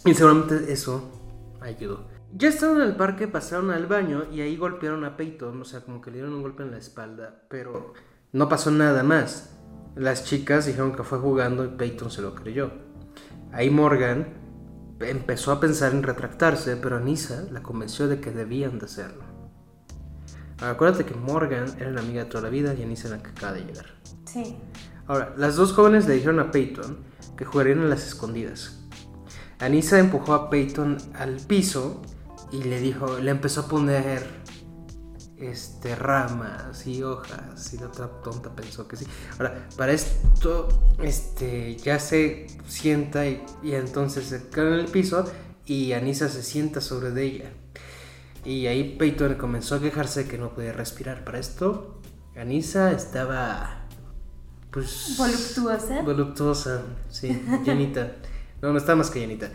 [0.04, 2.08] Y seguramente eso ayudó.
[2.36, 5.80] Ya estaban en el parque, pasaron al baño y ahí golpearon a Peyton, o sea,
[5.80, 7.94] como que le dieron un golpe en la espalda, pero
[8.32, 9.56] no pasó nada más.
[9.94, 12.72] Las chicas dijeron que fue jugando y Peyton se lo creyó.
[13.52, 14.34] Ahí Morgan
[15.00, 19.22] empezó a pensar en retractarse, pero Anissa la convenció de que debían de hacerlo.
[20.58, 23.52] Acuérdate que Morgan era la amiga de toda la vida y Anissa la que acaba
[23.52, 23.86] de llegar.
[24.26, 24.58] Sí.
[25.06, 26.98] Ahora, las dos jóvenes le dijeron a Peyton
[27.36, 28.83] que jugarían a las escondidas.
[29.58, 32.02] Anissa empujó a Peyton al piso
[32.52, 34.26] y le dijo, le empezó a poner
[35.38, 39.06] este ramas y hojas y la otra tonta pensó que sí.
[39.38, 40.68] Ahora, para esto,
[41.02, 45.24] este ya se sienta y, y entonces se cae en el piso
[45.66, 47.50] y Anissa se sienta sobre de ella.
[48.44, 51.24] Y ahí Peyton comenzó a quejarse de que no podía respirar.
[51.24, 52.00] Para esto,
[52.36, 53.86] Anissa estaba
[54.70, 56.02] pues Voluptuosa.
[56.02, 58.12] Voluptuosa, sí, llenita.
[58.64, 59.50] No, no está más que llenita.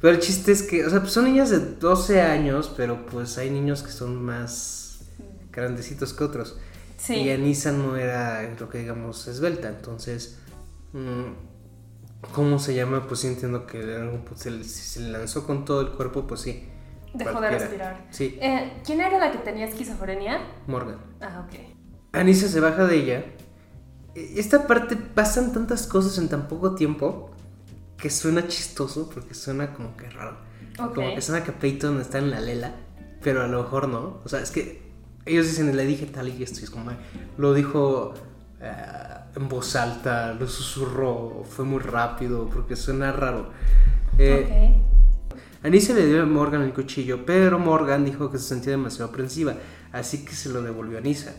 [0.00, 3.38] Pero el chiste es que, o sea, pues son niñas de 12 años, pero pues
[3.38, 5.02] hay niños que son más
[5.52, 6.58] grandecitos que otros.
[6.96, 7.14] Sí.
[7.14, 10.38] Y Anissa no era lo que digamos esbelta, entonces,
[10.92, 13.06] mm, ¿cómo se llama?
[13.06, 16.68] Pues sí entiendo que punto se, se lanzó con todo el cuerpo, pues sí.
[17.14, 18.06] Dejó de respirar.
[18.10, 20.40] Sí, Eh, ¿Quién era la que tenía esquizofrenia?
[20.66, 20.98] Morgan.
[21.20, 21.60] Ah, ok.
[22.12, 23.24] Anissa se baja de ella.
[24.16, 27.30] E- Esta parte pasan tantas cosas en tan poco tiempo
[27.98, 30.36] que suena chistoso porque suena como que raro.
[30.78, 30.94] Ok.
[30.94, 32.74] Como que suena que Peyton está en la lela,
[33.22, 34.20] pero a lo mejor no.
[34.24, 34.88] O sea, es que
[35.26, 36.90] ellos dicen, le dije tal y esto, y es como,
[37.36, 38.14] lo dijo
[38.60, 38.72] eh,
[39.36, 43.50] en voz alta, lo susurró, fue muy rápido porque suena raro.
[44.18, 44.80] Eh.
[45.62, 49.54] Anissa le dio a Morgan el cuchillo, pero Morgan dijo que se sentía demasiado aprensiva,
[49.92, 51.34] así que se lo devolvió a Anissa.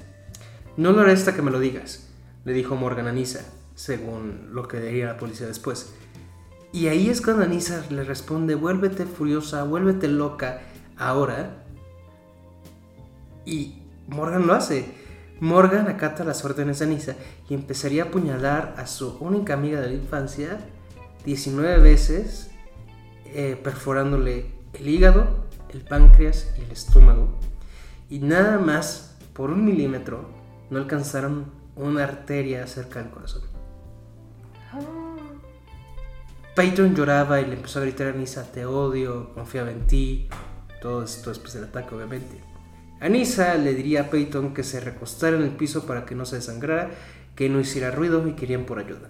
[0.76, 2.10] No lo haré hasta que me lo digas,
[2.44, 3.46] le dijo Morgan a Anissa,
[3.76, 5.94] según lo que diría la policía después.
[6.72, 10.62] Y ahí es cuando Anissa le responde, vuélvete furiosa, vuélvete loca,
[10.98, 11.64] ahora.
[13.46, 14.94] Y Morgan lo hace.
[15.40, 17.16] Morgan acata las órdenes de Anissa
[17.50, 20.60] y empezaría a apuñalar a su única amiga de la infancia
[21.26, 22.52] 19 veces
[23.26, 27.30] eh, perforándole el hígado, el páncreas y el estómago.
[28.10, 30.28] Y nada más por un milímetro,
[30.70, 33.44] no alcanzaron una arteria cerca del corazón.
[36.56, 40.28] Peyton lloraba y le empezó a gritar a Anissa, te odio, confiaba en ti.
[40.82, 42.42] Todo esto después del ataque, obviamente.
[43.00, 46.38] Anissa le diría a Peyton que se recostara en el piso para que no se
[46.38, 46.92] desangrara,
[47.36, 49.10] que no hiciera ruido y querían por ayuda.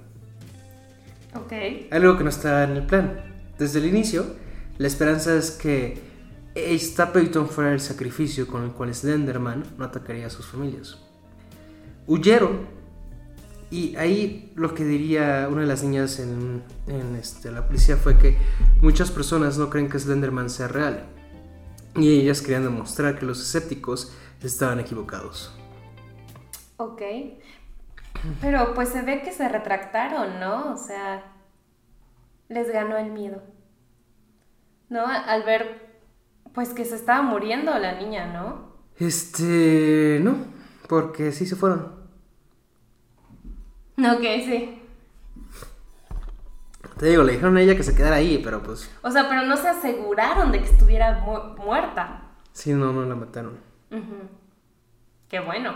[1.36, 1.54] Ok.
[1.91, 3.21] Algo que no estaba en el plan.
[3.58, 4.25] Desde el inicio,
[4.78, 5.99] la esperanza es que
[6.56, 10.97] esta Peyton fuera el sacrificio con el cual Slenderman no atacaría a sus familias.
[12.08, 12.78] Huyeron
[13.71, 18.17] y ahí lo que diría una de las niñas en, en este, la policía fue
[18.17, 18.38] que
[18.82, 21.05] muchas personas no creen que Slenderman sea real.
[21.95, 25.53] Y ellas querían demostrar que los escépticos estaban equivocados.
[26.77, 27.01] Ok.
[28.41, 30.73] Pero pues se ve que se retractaron, ¿no?
[30.73, 31.34] O sea,
[32.47, 33.43] les ganó el miedo.
[34.89, 35.05] ¿No?
[35.05, 36.01] Al ver,
[36.53, 38.69] pues que se estaba muriendo la niña, ¿no?
[38.97, 40.38] Este, no,
[40.88, 41.98] porque sí se fueron.
[44.15, 44.75] Ok, sí.
[46.97, 48.89] Te digo, le dijeron a ella que se quedara ahí, pero pues...
[49.03, 52.23] O sea, pero no se aseguraron de que estuviera mu- muerta.
[52.51, 53.57] Sí, no, no la mataron.
[55.29, 55.75] Qué bueno.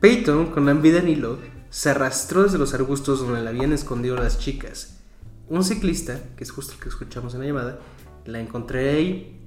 [0.00, 1.38] Peyton, con la vida en hilo,
[1.70, 5.00] se arrastró desde los arbustos donde la habían escondido las chicas.
[5.48, 7.78] Un ciclista, que es justo el que escuchamos en la llamada,
[8.24, 9.46] la encontré ahí.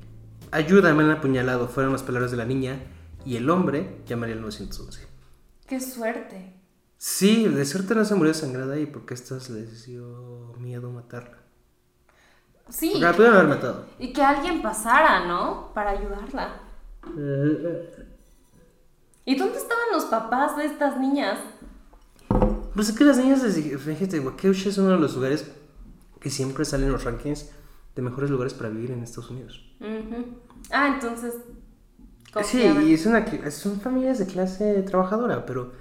[0.52, 2.80] Ayúdame, han apuñalado, fueron las palabras de la niña,
[3.26, 5.06] y el hombre llamaría al 911.
[5.68, 6.54] Qué suerte.
[6.98, 11.38] Sí, de suerte no se murió sangrada ahí porque a estas les dio miedo matarla.
[12.70, 12.90] Sí.
[12.92, 13.86] Porque la pudieron haber matado.
[14.00, 15.72] Y que alguien pasara, ¿no?
[15.74, 16.62] Para ayudarla.
[19.26, 21.40] ¿Y dónde estaban los papás de estas niñas?
[22.74, 25.50] Pues es que las niñas, fíjate, Waukesha es uno de los lugares
[26.20, 27.50] que siempre salen en los rankings
[27.96, 29.64] de mejores lugares para vivir en Estados Unidos.
[29.80, 30.38] Ujú.
[30.72, 31.36] Ah, entonces.
[32.44, 35.72] Sí, y es una, son familias de clase trabajadora, pero,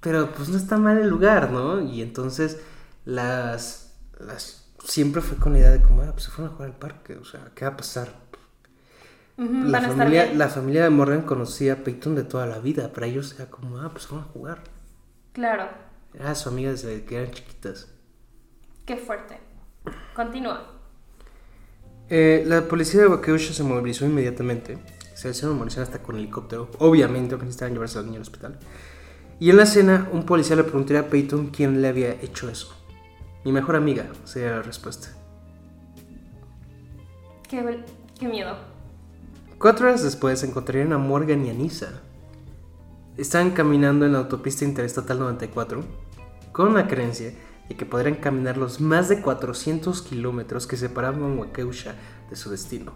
[0.00, 1.80] pero pues no está mal el lugar, ¿no?
[1.80, 2.58] Y entonces
[3.04, 6.70] las, las siempre fue con la idea de como, ah, pues se fueron a jugar
[6.70, 8.28] al parque, o sea, ¿qué va a pasar?
[9.36, 13.34] La familia, la familia de Morgan conocía a Peyton de toda la vida, para ellos
[13.36, 14.64] era como, ah, pues van a jugar.
[15.32, 15.68] Claro.
[16.12, 17.88] Era su amiga desde que eran chiquitas.
[18.84, 19.38] Qué fuerte.
[20.14, 20.78] Continúa.
[22.08, 24.78] Eh, la policía de Waukesha se movilizó inmediatamente.
[25.14, 26.70] Se hicieron movilización hasta con helicóptero.
[26.78, 28.58] Obviamente, porque necesitaban llevarse a la niña al hospital.
[29.40, 32.74] Y en la escena, un policía le preguntaría a Peyton quién le había hecho eso.
[33.44, 35.08] Mi mejor amiga, sería la respuesta.
[37.48, 37.84] Qué,
[38.18, 38.56] qué miedo.
[39.58, 42.00] Cuatro horas después encontrarían a Morgan y a Nisa.
[43.16, 45.82] Estaban caminando en la autopista interestatal 94
[46.52, 47.32] con la creencia
[47.68, 51.94] de que podrían caminar los más de 400 kilómetros que separaban Waukesha
[52.30, 52.92] de su destino.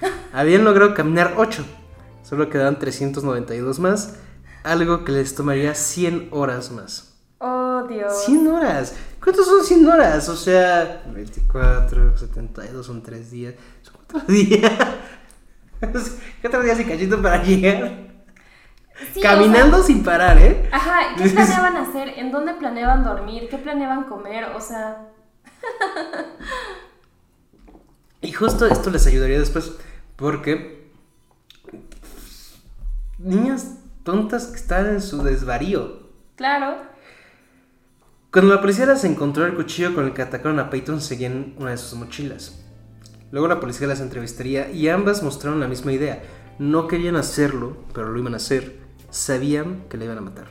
[0.32, 1.64] Habían logrado caminar 8,
[2.22, 4.16] solo quedaban 392 más,
[4.64, 7.14] algo que les tomaría 100 horas más.
[7.38, 8.24] Oh, Dios.
[8.24, 8.96] 100 horas.
[9.22, 10.28] ¿Cuántos son 100 horas?
[10.28, 13.54] O sea, 24, 72 son 3 días.
[13.82, 14.72] Son 4 días.
[16.40, 18.04] 4 días y cachito para llegar.
[19.12, 20.68] Sí, Caminando o sea, sin parar, ¿eh?
[20.72, 22.08] ajá, ¿qué planeaban hacer?
[22.16, 23.48] ¿En dónde planeaban dormir?
[23.50, 24.44] ¿Qué planeaban comer?
[24.56, 25.08] O sea,
[28.20, 29.72] Y justo esto les ayudaría después
[30.16, 30.90] porque
[33.18, 36.10] niñas tontas que están en su desvarío.
[36.36, 36.94] claro.
[38.30, 41.54] Cuando la policía las encontró el cuchillo con el que atacaron a Peyton seguía en
[41.56, 42.64] una de sus mochilas.
[43.30, 46.20] Luego la policía las entrevistaría y ambas mostraron la misma idea.
[46.58, 48.80] No querían hacerlo, pero lo iban a hacer.
[49.10, 50.48] Sabían que le iban a matar.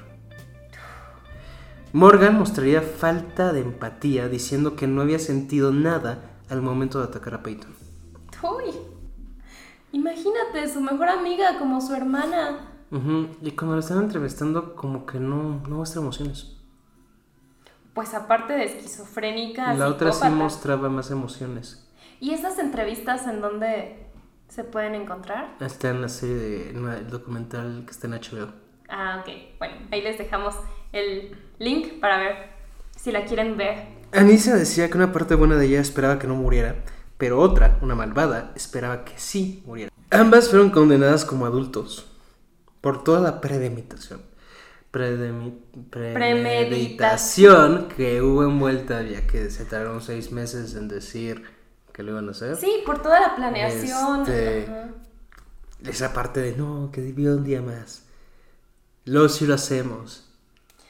[1.92, 7.34] Morgan mostraría falta de empatía diciendo que no había sentido nada al momento de atacar
[7.34, 7.76] a Peyton.
[8.42, 8.74] Uy.
[9.92, 12.73] Imagínate, su mejor amiga como su hermana.
[12.94, 16.56] Ujú, Y cuando la están entrevistando, como que no, no muestra emociones.
[17.96, 21.90] Pues aparte de esquizofrénica, la otra sí mostraba más emociones.
[22.20, 24.06] ¿Y esas entrevistas en dónde
[24.48, 25.56] se pueden encontrar?
[25.60, 28.54] Está en la serie de en el documental que está en HBO.
[28.90, 29.58] Ah, ok.
[29.58, 30.54] Bueno, ahí les dejamos
[30.92, 32.36] el link para ver
[32.96, 33.88] si la quieren ver.
[34.12, 36.76] Anissa decía que una parte buena de ella esperaba que no muriera,
[37.18, 39.92] pero otra, una malvada, esperaba que sí muriera.
[40.12, 42.13] Ambas fueron condenadas como adultos
[42.84, 44.20] por toda la premeditación.
[44.92, 45.58] Predemi-
[45.90, 51.44] premeditación que hubo envuelta, ya que se tardaron seis meses en decir
[51.94, 52.58] que lo iban a hacer.
[52.58, 54.22] Sí, por toda la planeación.
[54.22, 54.68] Este.
[55.90, 58.04] Esa parte de no, que vivió un día más.
[59.06, 60.30] Luego sí lo hacemos.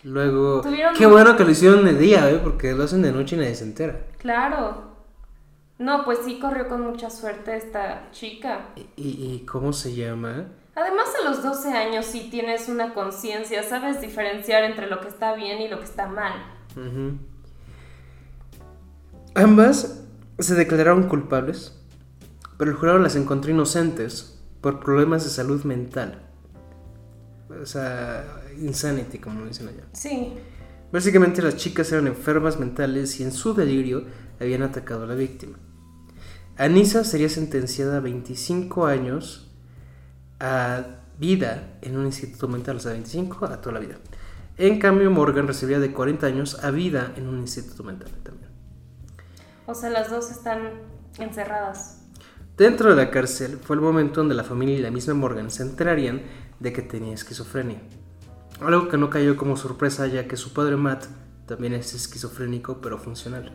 [0.04, 0.62] Luego,
[0.98, 2.39] qué un- bueno que lo hicieron de día, ¿eh?
[2.44, 4.02] porque lo hacen de noche y nadie se entera.
[4.18, 4.91] Claro.
[5.78, 8.70] No, pues sí corrió con mucha suerte esta chica.
[8.76, 8.86] ¿Y,
[9.36, 10.48] y cómo se llama?
[10.76, 15.36] Además, a los 12 años sí tienes una conciencia, sabes diferenciar entre lo que está
[15.36, 16.34] bien y lo que está mal.
[19.36, 20.04] Ambas
[20.40, 21.80] se declararon culpables,
[22.58, 26.24] pero el jurado las encontró inocentes por problemas de salud mental.
[27.62, 29.84] O sea, insanity, como lo dicen allá.
[29.92, 30.34] Sí.
[30.92, 34.06] Básicamente las chicas eran enfermas mentales y en su delirio
[34.40, 35.58] habían atacado a la víctima.
[36.58, 39.53] Anisa sería sentenciada a 25 años
[40.44, 40.84] a
[41.18, 43.96] vida en un instituto mental, o sea, 25 a toda la vida.
[44.58, 48.52] En cambio, Morgan recibiría de 40 años a vida en un instituto mental también.
[49.66, 50.74] O sea, las dos están
[51.18, 52.02] encerradas.
[52.58, 55.64] Dentro de la cárcel fue el momento donde la familia y la misma Morgan se
[55.64, 56.22] enterarían
[56.60, 57.82] de que tenía esquizofrenia.
[58.60, 61.06] Algo que no cayó como sorpresa ya que su padre Matt
[61.48, 63.52] también es esquizofrénico pero funcional.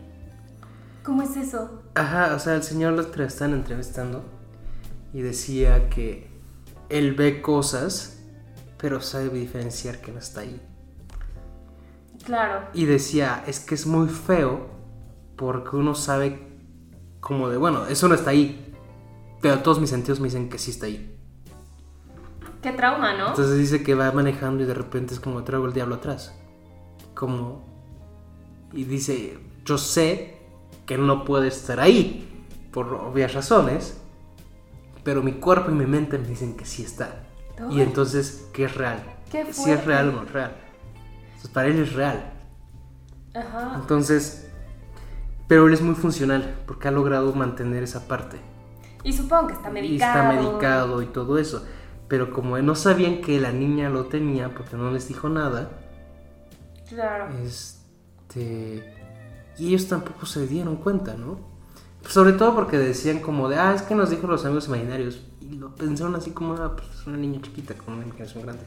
[1.05, 1.83] ¿Cómo es eso?
[1.95, 4.25] Ajá, o sea, el señor lo están entrevistando
[5.13, 6.28] y decía que
[6.89, 8.19] él ve cosas
[8.79, 10.61] pero sabe diferenciar que no está ahí.
[12.25, 12.69] Claro.
[12.73, 14.69] Y decía, es que es muy feo
[15.37, 16.47] porque uno sabe
[17.21, 18.75] como de, bueno, eso no está ahí,
[19.43, 21.17] pero todos mis sentidos me dicen que sí está ahí.
[22.63, 23.29] Qué trauma, ¿no?
[23.29, 26.35] Entonces dice que va manejando y de repente es como traigo el diablo atrás.
[27.15, 27.67] Como...
[28.73, 30.39] Y dice, yo sé
[30.87, 34.01] que no puede estar ahí, por obvias razones,
[35.09, 37.23] pero mi cuerpo y mi mente me dicen que sí está.
[37.71, 39.03] Y entonces, ¿qué es real?
[39.31, 40.53] Qué Si es real o no es real.
[41.29, 42.31] Entonces, para él es real.
[43.35, 43.73] Ajá.
[43.81, 44.51] Entonces,
[45.47, 48.37] pero él es muy funcional porque ha logrado mantener esa parte.
[49.03, 50.19] Y supongo que está Y medicado.
[50.19, 51.65] está medicado y todo eso.
[52.07, 55.71] Pero como no sabían que la niña lo tenía porque no les dijo nada,
[56.87, 57.29] Claro.
[57.39, 58.95] este.
[59.57, 61.39] Y ellos tampoco se dieron cuenta, ¿no?
[62.07, 65.21] Sobre todo porque decían como de, ah, es que nos dijo los amigos imaginarios.
[65.41, 68.63] Y lo pensaron así como, ah, pues es una niña chiquita con una imaginación grande.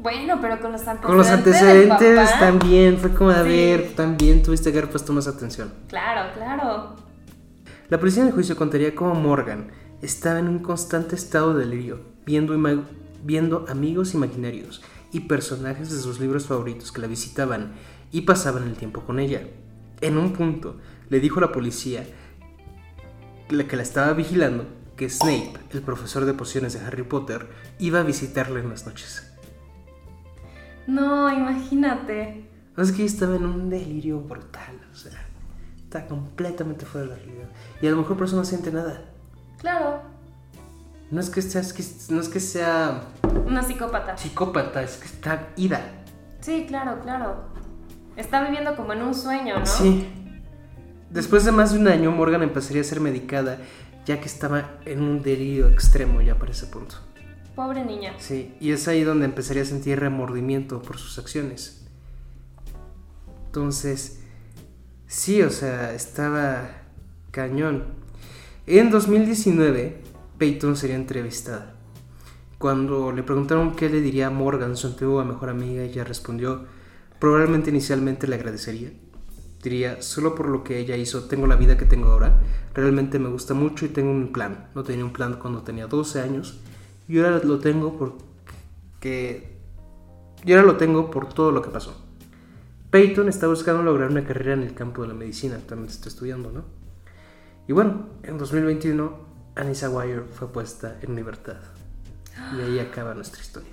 [0.00, 1.06] Bueno, pero con los antecedentes.
[1.06, 2.38] Con los antecedentes papá.
[2.40, 3.48] también, fue como de, a Sí.
[3.48, 5.72] ver, también tuviste que haber puesto más atención.
[5.88, 6.96] Claro, claro.
[7.88, 9.68] La policía en el juicio contaría cómo Morgan
[10.02, 12.54] estaba en un constante estado de delirio, viendo,
[13.22, 14.82] viendo amigos imaginarios
[15.12, 17.72] y personajes de sus libros favoritos que la visitaban
[18.10, 19.42] y pasaban el tiempo con ella.
[20.00, 20.76] En un punto,
[21.08, 22.04] le dijo a la policía
[23.50, 24.66] la que la estaba vigilando
[24.96, 29.30] que Snape, el profesor de pociones de Harry Potter, iba a visitarla en las noches.
[30.86, 32.48] No, imagínate.
[32.76, 35.12] Es que estaba en un delirio brutal, o sea,
[35.82, 37.48] está completamente fuera de la realidad.
[37.80, 39.02] Y a lo mejor por eso no siente nada.
[39.58, 40.02] Claro.
[41.10, 43.02] No es que sea, es que- no es que sea
[43.46, 44.16] Una psicópata.
[44.16, 45.80] psicópata, es que está ida.
[46.40, 47.44] Sí, claro, claro.
[48.16, 49.66] Está viviendo como en un sueño, ¿no?
[49.66, 50.08] Sí.
[51.14, 53.60] Después de más de un año, Morgan empezaría a ser medicada,
[54.04, 56.96] ya que estaba en un delirio extremo ya para ese punto.
[57.54, 58.14] Pobre niña.
[58.18, 61.86] Sí, y es ahí donde empezaría a sentir remordimiento por sus acciones.
[63.46, 64.22] Entonces,
[65.06, 66.82] sí, o sea, estaba
[67.30, 67.84] cañón.
[68.66, 70.00] En 2019,
[70.36, 71.76] Peyton sería entrevistada.
[72.58, 76.64] Cuando le preguntaron qué le diría a Morgan, su antigua mejor amiga, ella respondió,
[77.20, 78.90] probablemente inicialmente le agradecería.
[79.64, 82.38] Diría, solo por lo que ella hizo, tengo la vida que tengo ahora.
[82.74, 84.68] Realmente me gusta mucho y tengo un plan.
[84.74, 86.60] No tenía un plan cuando tenía 12 años.
[87.08, 89.56] Y ahora lo tengo porque...
[90.44, 91.98] Y ahora lo tengo por todo lo que pasó.
[92.90, 95.58] Peyton está buscando lograr una carrera en el campo de la medicina.
[95.66, 96.64] También está estudiando, ¿no?
[97.66, 99.18] Y bueno, en 2021,
[99.56, 101.56] Anissa Wire fue puesta en libertad.
[102.54, 103.70] Y ahí acaba nuestra historia.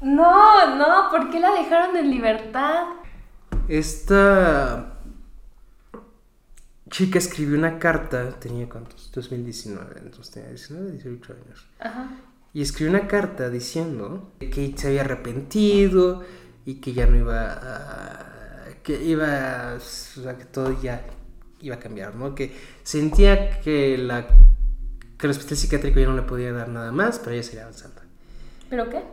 [0.00, 2.86] No, no, ¿por qué la dejaron en libertad?
[3.68, 4.98] Esta
[6.90, 9.10] chica escribió una carta, tenía cuántos?
[9.12, 11.66] 2019, entonces tenía 19, 18 años.
[11.78, 12.10] Ajá.
[12.54, 16.22] Y escribió una carta diciendo que se había arrepentido
[16.66, 18.64] y que ya no iba a...
[18.82, 19.74] que iba...
[19.76, 21.04] o sea, que todo ya
[21.60, 22.34] iba a cambiar, ¿no?
[22.34, 24.26] Que sentía que la
[25.22, 28.02] que el hospital psiquiátrico ya no le podía dar nada más, pero ella seguía avanzando.
[28.68, 29.04] ¿Pero qué?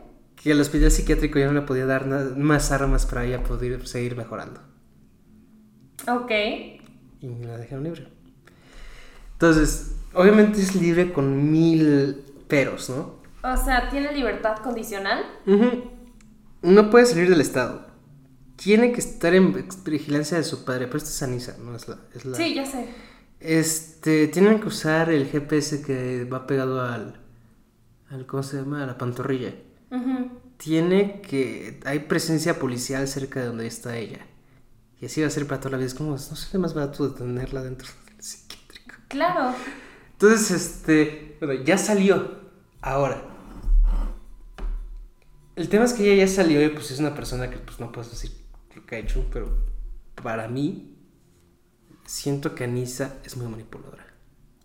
[0.42, 2.06] Que el hospital psiquiátrico ya no le podía dar
[2.38, 4.62] más armas para ella poder seguir mejorando.
[6.08, 6.32] Ok.
[7.22, 8.08] y la dejaron libre.
[9.34, 13.20] Entonces, obviamente es libre con mil peros, ¿no?
[13.44, 15.24] O sea, ¿tiene libertad condicional?
[15.46, 15.92] Ujú.
[16.62, 17.88] No puede salir del estado.
[18.56, 21.98] Tiene que estar en vigilancia de su padre, pero esto es Anisa, no es la,
[22.14, 22.88] es la- Sí, ya sé.
[23.40, 27.20] Este, tienen que usar el GPS que va pegado al,
[28.10, 28.84] al ¿cómo se llama?
[28.84, 29.54] A la pantorrilla.
[30.58, 34.20] Tiene que, hay presencia policial cerca de donde está ella.
[35.02, 35.88] Y así va a ser para toda la vida.
[35.88, 38.96] Es como, no sería más barato detenerla dentro del psiquiátrico.
[39.08, 39.56] Claro.
[40.14, 42.40] Entonces, este, bueno, ya salió.
[42.82, 43.22] Ahora,
[45.56, 47.92] el tema es que ella ya salió y pues es una persona que pues no
[47.92, 48.32] puedo decir
[48.76, 49.50] lo que ha hecho, pero
[50.16, 50.96] para mí
[52.06, 54.06] siento que Anisa es muy manipuladora.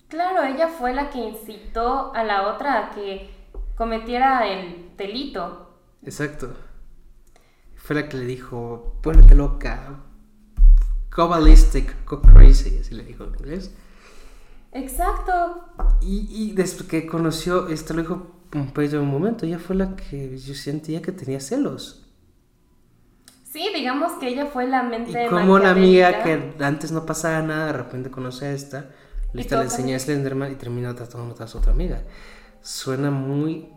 [0.08, 3.33] Claro, ella fue la que incitó a la otra a que
[3.74, 5.78] cometiera el delito.
[6.04, 6.52] Exacto.
[7.76, 10.00] Fue la que le dijo, vuélvete loca,
[11.14, 13.74] go ballistic, go crazy, así le dijo en inglés.
[14.72, 15.66] Exacto.
[16.00, 19.96] Y, y después que conoció, esto lo dijo Pompeyo de un momento, ella fue la
[19.96, 22.04] que yo sentía que tenía celos.
[23.42, 27.42] Sí, digamos que ella fue la mente Y como la amiga que antes no pasaba
[27.42, 28.90] nada, de repente conoce a esta,
[29.32, 31.72] Y esta le todo enseña a Slenderman y termina tratando de matar a su otra
[31.72, 32.02] amiga.
[32.64, 33.68] Suena muy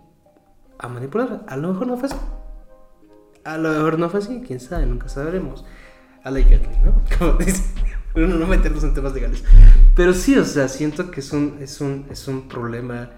[0.80, 1.44] a manipular.
[1.48, 2.18] A lo mejor no fue así.
[3.44, 5.66] A lo mejor no fue así, quién sabe, nunca sabremos.
[6.24, 7.02] Allegedly, ¿no?
[7.20, 7.64] Como dice.
[8.16, 9.44] Uno no meternos en temas legales.
[9.96, 13.12] Pero sí, o sea, siento que es un, es un, es un problema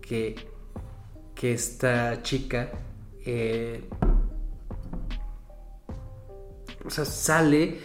[0.00, 0.36] que,
[1.34, 2.68] que esta chica
[3.24, 3.88] eh,
[6.84, 7.80] o sea, sale,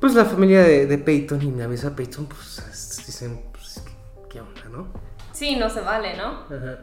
[0.00, 3.92] pues la familia de, Peyton y mi amiga Peyton, pues es- dicen, pues, ¿qué,
[4.28, 4.88] qué onda, no?
[5.32, 6.44] Sí, no se vale, ¿no?
[6.44, 6.78] Ajá.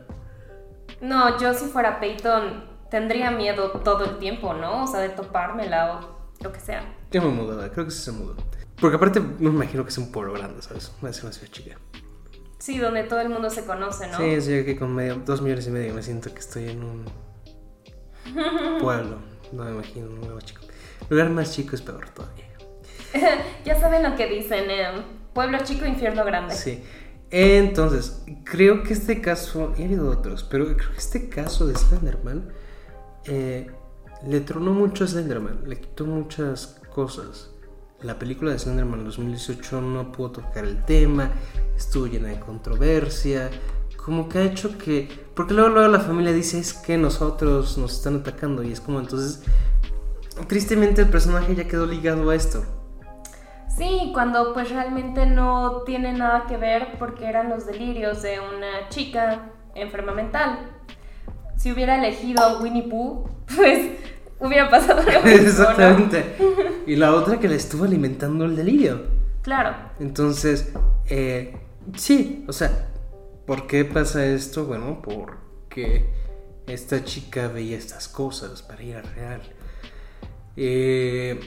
[1.02, 4.84] No, yo si fuera Peyton tendría miedo todo el tiempo, ¿no?
[4.84, 6.84] O sea, de topármela o lo que sea.
[7.12, 8.36] Yo me mudaba, creo que sí se mudó.
[8.80, 10.92] Porque aparte, no me imagino que es un pueblo grande, ¿sabes?
[11.04, 11.78] Es una ciudad chica.
[12.58, 14.18] Sí, donde todo el mundo se conoce, ¿no?
[14.18, 17.06] Sí, sí, que con medio, dos millones y medio me siento que estoy en un
[18.80, 19.18] pueblo.
[19.52, 20.62] No me imagino un lugar chico.
[21.10, 22.46] Lugar más chico es peor todavía.
[23.66, 26.54] Ya saben lo que dicen, em, pueblo chico, infierno grande.
[26.56, 26.84] Sí.
[27.32, 31.76] Entonces, creo que este caso, y ha habido otros, pero creo que este caso de
[31.76, 32.50] Slenderman
[33.26, 33.68] eh,
[34.26, 37.52] le tronó mucho a Slenderman, le quitó muchas cosas.
[38.02, 41.32] La película de Slenderman 2018 no pudo tocar el tema,
[41.78, 43.52] estuvo llena de controversia,
[44.04, 45.08] como que ha hecho que...
[45.36, 49.00] Porque luego, luego la familia dice es que nosotros nos están atacando y es como
[49.00, 49.42] entonces...
[50.48, 52.64] Tristemente el personaje ya quedó ligado a esto.
[53.70, 58.90] Sí, cuando pues realmente no tiene nada que ver porque eran los delirios de una
[58.90, 60.60] chica enferma mental.
[61.56, 63.92] Si hubiera elegido a Winnie Pooh, pues
[64.40, 65.30] hubiera pasado lo mismo, ¿no?
[65.30, 66.36] Exactamente.
[66.88, 69.04] Y la otra que le estuvo alimentando el delirio.
[69.42, 69.76] Claro.
[70.00, 70.74] Entonces,
[71.08, 71.58] eh,
[71.96, 72.88] sí, o sea,
[73.46, 74.66] ¿por qué pasa esto?
[74.66, 76.10] Bueno, porque
[76.68, 79.42] esta chica veía estas cosas para ir a real.
[80.56, 81.40] Eh,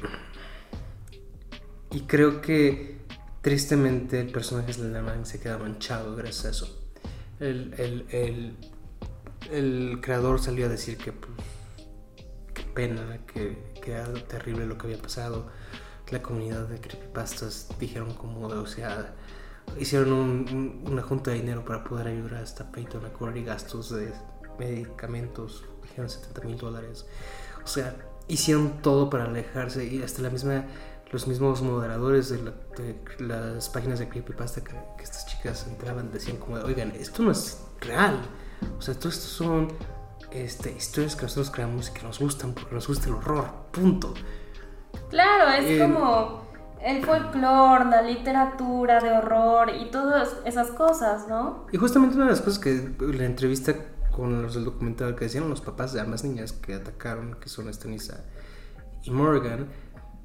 [1.92, 2.98] y creo que
[3.42, 6.78] tristemente el personaje de Slenderman se queda manchado gracias a eso.
[7.40, 8.56] El, el- el-
[9.50, 11.32] el creador salió a decir que, pues,
[12.54, 15.48] qué pena, que, que era terrible lo que había pasado.
[16.10, 19.14] La comunidad de creepypastas dijeron como, o sea,
[19.78, 20.46] hicieron un-
[20.84, 24.12] un- una junta de dinero para poder ayudar a esta Peyton a cubrir gastos de
[24.58, 27.06] medicamentos, dijeron 70 mil dólares.
[27.64, 27.96] O sea,
[28.28, 30.64] hicieron todo para alejarse y hasta la misma,
[31.12, 36.10] los mismos moderadores de, la- de las páginas de creepypasta que, que estas chicas entraban
[36.10, 38.18] decían como, oigan, esto no es real.
[38.78, 39.68] O sea, todo esto son
[40.30, 43.46] este, historias que nosotros creamos y que nos gustan porque nos gusta el horror.
[43.72, 44.14] Punto.
[45.10, 46.42] Claro, es Eh, como
[46.82, 51.66] el folclore, la literatura de horror y todas esas cosas, ¿no?
[51.72, 53.74] Y justamente una de las cosas que la entrevista
[54.10, 57.68] con los del documental que decían los papás de ambas niñas que atacaron, que son
[57.68, 58.24] Estanisa
[59.04, 59.68] y Morgan,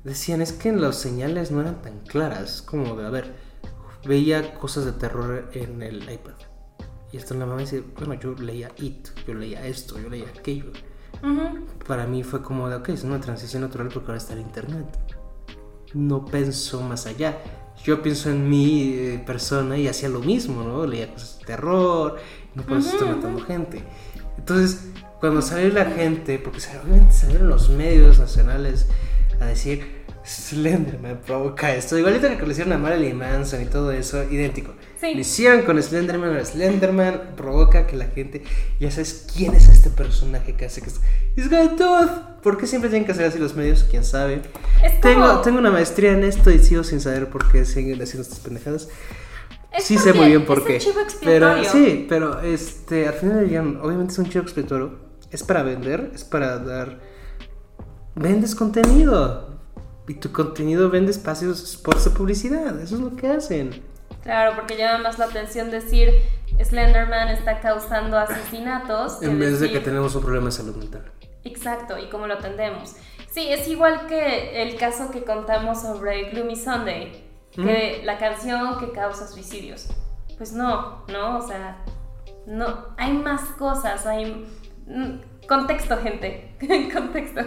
[0.03, 3.33] decían es que las señales no eran tan claras, como de, a ver,
[4.05, 6.33] veía cosas de terror en el iPad.
[7.11, 10.71] Y hasta la mamá dice, bueno, yo leía It, yo leía esto, yo leía aquello.
[11.23, 11.65] Ujú.
[11.87, 14.85] Para mí fue como de, ok, es una transición natural porque ahora está el Internet.
[15.93, 17.37] No pienso más allá.
[17.83, 20.85] Yo pienso en mi eh, persona y hacía lo mismo, ¿no?
[20.85, 22.17] Leía cosas de terror,
[22.55, 23.83] no por eso estoy matando gente.
[24.37, 24.89] Entonces,
[25.19, 28.87] cuando salió la gente, porque obviamente salieron los medios nacionales
[29.39, 34.23] a decir, Slenderman provoca esto, igualito que le hicieron a Marilyn Manson y todo eso,
[34.29, 34.73] idéntico.
[34.99, 35.13] Sí.
[35.13, 38.43] Lo hicieron con Slenderman, Slenderman provoca que la gente,
[38.79, 40.99] ya sabes quién es este personaje que hace que es
[41.77, 42.09] tooth.
[42.41, 43.85] ¿Por qué siempre tienen que hacer así los medios?
[43.89, 44.41] ¿Quién sabe?
[44.83, 48.01] Es Tengo, como- tengo una maestría en esto y sigo sin saber por qué siguen
[48.01, 48.89] haciendo estas pendejadas.
[49.71, 50.91] Es sí sé muy bien por es qué.
[51.23, 55.07] Pero sí, pero este, al final del día, obviamente es un chivo expiatorio.
[55.29, 56.99] Es para vender, es para dar.
[58.17, 59.45] Vendes contenido.
[60.07, 62.79] Y tu contenido vende espacios, spots de publicidad.
[62.81, 63.83] Eso es lo que hacen.
[64.23, 66.09] Claro, porque llama más la atención decir
[66.63, 69.21] Slenderman está causando asesinatos.
[69.21, 71.11] En vez de que tenemos un problema de salud mental.
[71.43, 72.95] Exacto, y cómo lo atendemos.
[73.29, 78.91] Sí, es igual que el caso que contamos sobre Gloomy Sunday, que la canción que
[78.91, 79.89] causa suicidios.
[80.37, 81.37] Pues no, ¿no?
[81.37, 81.83] O sea,
[82.47, 84.47] No, hay más cosas, hay...
[85.47, 86.55] Contexto, gente.
[86.93, 87.41] Contexto.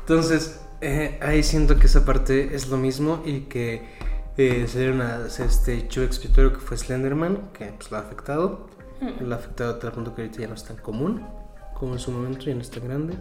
[0.00, 3.88] Entonces, eh, ahí siento que esa parte es lo mismo y que
[4.36, 8.68] eh, sería una, este chivo expiatorio que fue Slenderman, que pues, lo ha afectado.
[9.00, 9.24] Mm.
[9.24, 11.24] Lo ha afectado a tal punto que ahorita ya no es tan común
[11.74, 13.14] como en su momento, ya no es tan grande.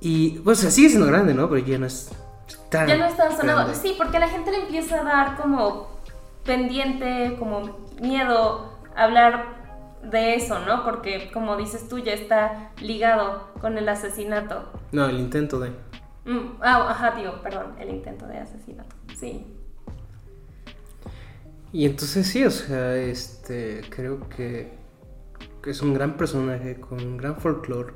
[0.00, 1.48] Y, pues, o sea, sigue siendo grande, ¿no?
[1.48, 2.10] Pero ya no es
[2.68, 2.88] tan.
[2.88, 3.60] Ya no está sonado.
[3.60, 3.74] grande.
[3.76, 5.88] Sí, porque a la gente le empieza a dar como
[6.44, 9.61] pendiente, como miedo a hablar
[10.02, 10.84] de eso, ¿no?
[10.84, 14.70] Porque como dices tú, ya está ligado con el asesinato.
[14.92, 15.70] No, el intento de.
[16.24, 18.94] Mm, ah, ajá, digo, perdón, el intento de asesinato.
[19.16, 19.46] Sí.
[21.72, 24.72] Y entonces sí, o sea, este, creo que,
[25.62, 27.94] que es un gran personaje con un gran folclore,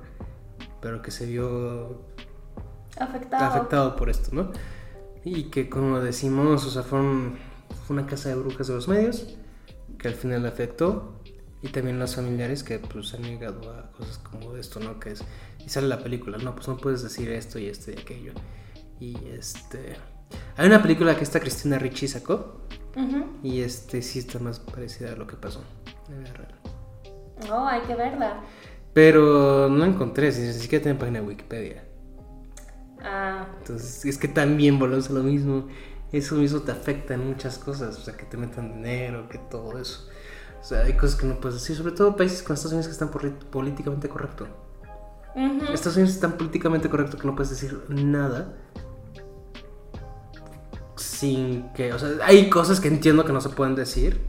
[0.80, 2.00] pero que se vio
[2.98, 3.44] Afectado.
[3.44, 4.50] afectado por esto, ¿no?
[5.24, 7.36] Y que como decimos, o sea, fue, un-
[7.86, 9.36] fue una casa de brujas de los medios,
[9.98, 11.20] que al final afectó,
[11.62, 15.00] y también los familiares que pues han llegado a cosas como esto, ¿no?
[15.00, 15.24] Que es,
[15.64, 18.32] y sale la película, no, pues no puedes decir esto y esto y aquello.
[19.00, 19.96] Y este...
[20.57, 22.62] Hay una película que esta Cristina Ricci sacó,
[22.96, 23.24] Ujú.
[23.42, 25.62] y este sí está más parecida a lo que pasó.
[27.50, 28.40] Oh, hay que verla.
[28.92, 31.84] Pero no encontré, ni siquiera tiene página de Wikipedia.
[33.02, 35.68] Ah, Entonces, es que también volvemos a lo mismo.
[36.12, 37.98] Eso mismo te afecta en muchas cosas.
[37.98, 40.09] O sea, que te metan dinero, que todo eso.
[40.66, 41.76] O sea, hay cosas que no puedes decir.
[41.76, 44.48] Sobre todo países como Estados Unidos que están por- políticamente correcto.
[45.36, 45.64] ujú.
[45.72, 48.52] Estados Unidos es tan políticamente correcto que no puedes decir nada.
[50.96, 51.92] Sin que.
[51.92, 54.20] O sea, hay cosas que entiendo que no se pueden decir.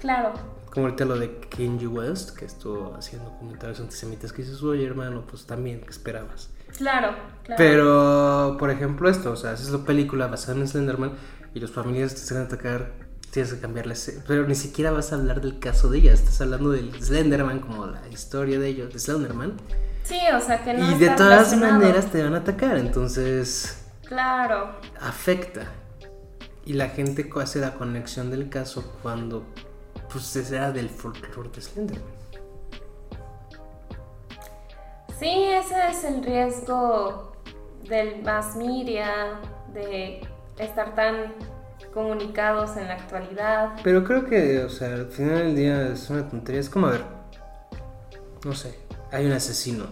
[0.00, 0.32] claro.
[0.72, 5.22] Como ahorita lo de Kanye West, que estuvo haciendo comentarios antisemitas que dices, oye hermano,
[5.24, 6.50] pues también, ¿qué esperabas?
[6.76, 7.14] Claro,
[7.44, 7.54] claro.
[7.56, 11.12] Pero, por ejemplo, esto, o sea, haces la película basada en Slenderman
[11.54, 12.90] y los familiares te van a atacar,
[13.34, 14.20] tienes que cambiarles.
[14.28, 17.86] Pero ni siquiera vas a hablar del caso de ella, estás hablando del Slenderman como
[17.86, 19.54] la historia de ellos, de Slenderman.
[20.04, 24.76] Sí, o sea que no y de todas maneras te van a atacar, entonces Claro.
[25.00, 25.66] afecta.
[26.64, 29.44] Y la gente hace la conexión del caso cuando
[30.12, 32.14] pues sea del folclore de Slenderman.
[35.18, 37.32] Sí, ese es el riesgo
[37.88, 39.40] del mass media,
[39.72, 40.20] de
[40.58, 41.34] estar tan
[41.94, 43.76] comunicados en la actualidad.
[43.82, 46.60] Pero creo que, o sea, al final del día es una tontería.
[46.60, 47.04] Es como, a ver,
[48.44, 48.78] no sé,
[49.10, 49.86] hay un asesino.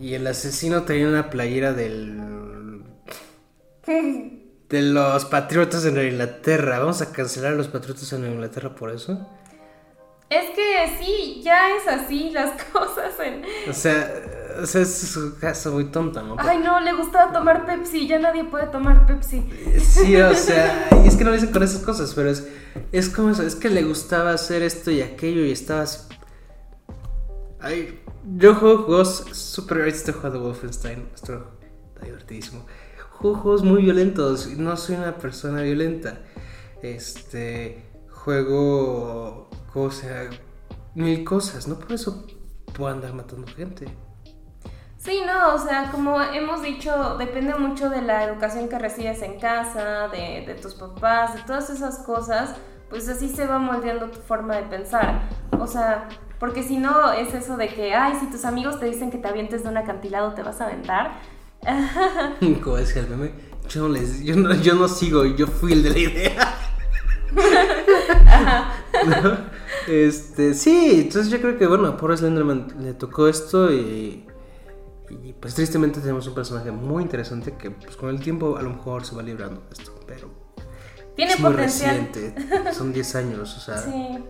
[0.00, 2.82] Y el asesino tenía una playera del...
[4.70, 6.78] De los patriotas en Inglaterra.
[6.78, 9.28] Vamos a cancelar a los patriotas en Inglaterra por eso.
[10.28, 13.42] Es que sí, ya es así las cosas en...
[13.68, 14.08] O sea,
[14.62, 16.36] o sea es caso muy tonto, ¿no?
[16.38, 19.48] Ay, no, le gustaba tomar Pepsi, ya nadie puede tomar Pepsi.
[19.78, 22.46] Sí, o sea, y es que no lo dicen con esas cosas, pero es,
[22.92, 26.08] es como eso, es que le gustaba hacer esto y aquello y estabas...
[27.60, 28.00] Ay,
[28.36, 29.86] yo juego juegos super...
[29.86, 31.46] Estoy jugando Wolfenstein, esto
[31.94, 32.66] está divertidísimo.
[33.12, 36.20] Juego juegos muy violentos no soy una persona violenta.
[36.82, 37.84] Este...
[38.10, 39.50] Juego...
[39.72, 40.28] O sea,
[40.94, 42.26] mil cosas, no por eso
[42.72, 43.86] puedo andar matando gente.
[45.02, 49.40] Sí, no, o sea, como hemos dicho, depende mucho de la educación que recibes en
[49.40, 52.54] casa, de, de tus papás, de todas esas cosas,
[52.90, 55.22] pues así se va moldeando tu forma de pensar.
[55.58, 56.06] O sea,
[56.38, 59.26] porque si no es eso de que, ay, si tus amigos te dicen que te
[59.26, 61.12] avientes de un acantilado, te vas a aventar.
[62.62, 63.32] Como decía el meme,
[63.70, 66.54] yo no, les, yo, no, yo no sigo, yo fui el de la idea.
[69.22, 69.50] ¿No?
[69.86, 74.24] Este, sí, entonces yo creo que, bueno, a Slenderman le tocó esto y,
[75.10, 78.70] y pues tristemente tenemos un personaje muy interesante que pues con el tiempo a lo
[78.70, 80.28] mejor se va librando de esto, pero
[81.16, 82.08] Tiene es muy potencial.
[82.08, 84.24] reciente, son 10 años, o sea, Sí.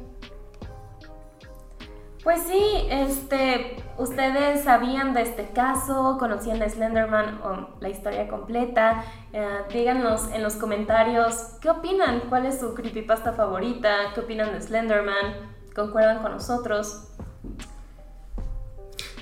[2.23, 9.05] Pues sí, este, ustedes sabían de este caso, conocían a Slenderman o la historia completa.
[9.33, 14.61] Eh, díganos en los comentarios qué opinan, cuál es su creepypasta favorita, qué opinan de
[14.61, 17.09] Slenderman, concuerdan con nosotros.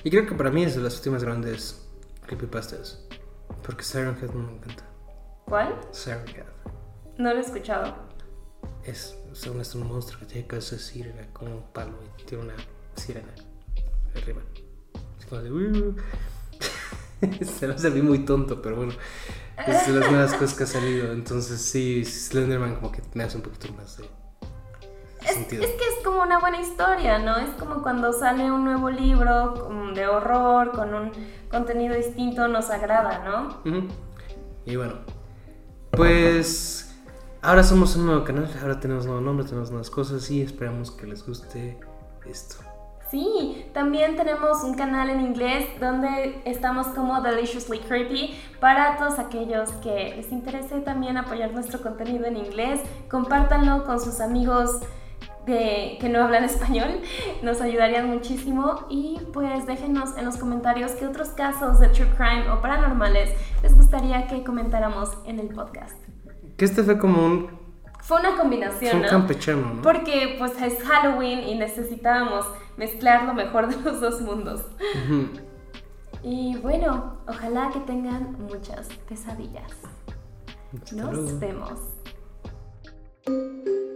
[0.09, 1.87] Y creo que para mí es de las últimas grandes
[2.25, 3.05] creepypastas,
[3.63, 4.83] porque Siren Head no me encanta,
[5.45, 5.79] ¿Cuál?
[5.91, 6.47] Siren Head.
[7.19, 7.95] No lo he escuchado.
[8.85, 12.45] Es, según esto, un monstruo que tiene cabeza de sirena con un palo y tiene
[12.45, 12.55] una
[12.95, 13.35] sirena
[14.15, 14.41] arriba.
[15.21, 15.53] Es como de.
[15.53, 15.97] "Uh".
[17.45, 18.95] Se me hace muy tonto, pero bueno.
[19.67, 21.13] Es de las nuevas cosas que ha salido.
[21.13, 24.11] Entonces, sí, Slenderman como que me hace un poquito más de Es,
[25.39, 25.63] sentido.
[25.63, 27.37] es que es como una buena historia, ¿no?
[27.37, 31.13] Es como cuando sale un nuevo libro mm, de horror con un
[31.51, 33.89] contenido distinto, nos agrada, ¿no?
[34.67, 34.95] Y bueno,
[35.91, 36.95] pues
[37.43, 41.07] ahora somos un nuevo canal, ahora tenemos nuevo nombre, tenemos nuevas cosas y esperamos que
[41.07, 41.79] les guste
[42.27, 42.57] esto.
[43.11, 49.71] Sí, también tenemos un canal en inglés donde estamos como Deliciously Creepy para todos aquellos
[49.83, 52.81] que les interese también apoyar nuestro contenido en inglés.
[53.11, 54.81] Compártanlo con sus amigos
[55.49, 57.01] de, que no hablan español,
[57.43, 62.49] nos ayudarían muchísimo y pues déjenos en los comentarios qué otros casos de true crime
[62.51, 63.31] o paranormales
[63.63, 65.97] les gustaría que comentáramos en el podcast.
[66.57, 67.51] Que este fue como un,
[68.01, 69.09] Fue una fue combinación, un ¿no?
[69.09, 69.83] campechano, ¿no?
[69.83, 72.47] Porque pues es Halloween y necesitábamos
[72.77, 74.65] mezclar lo mejor de los dos mundos.
[75.05, 75.29] Ujú.
[76.23, 79.71] Y bueno, ojalá que tengan muchas pesadillas.
[80.75, 81.39] Hasta Nos luego.
[81.39, 83.88] vemos.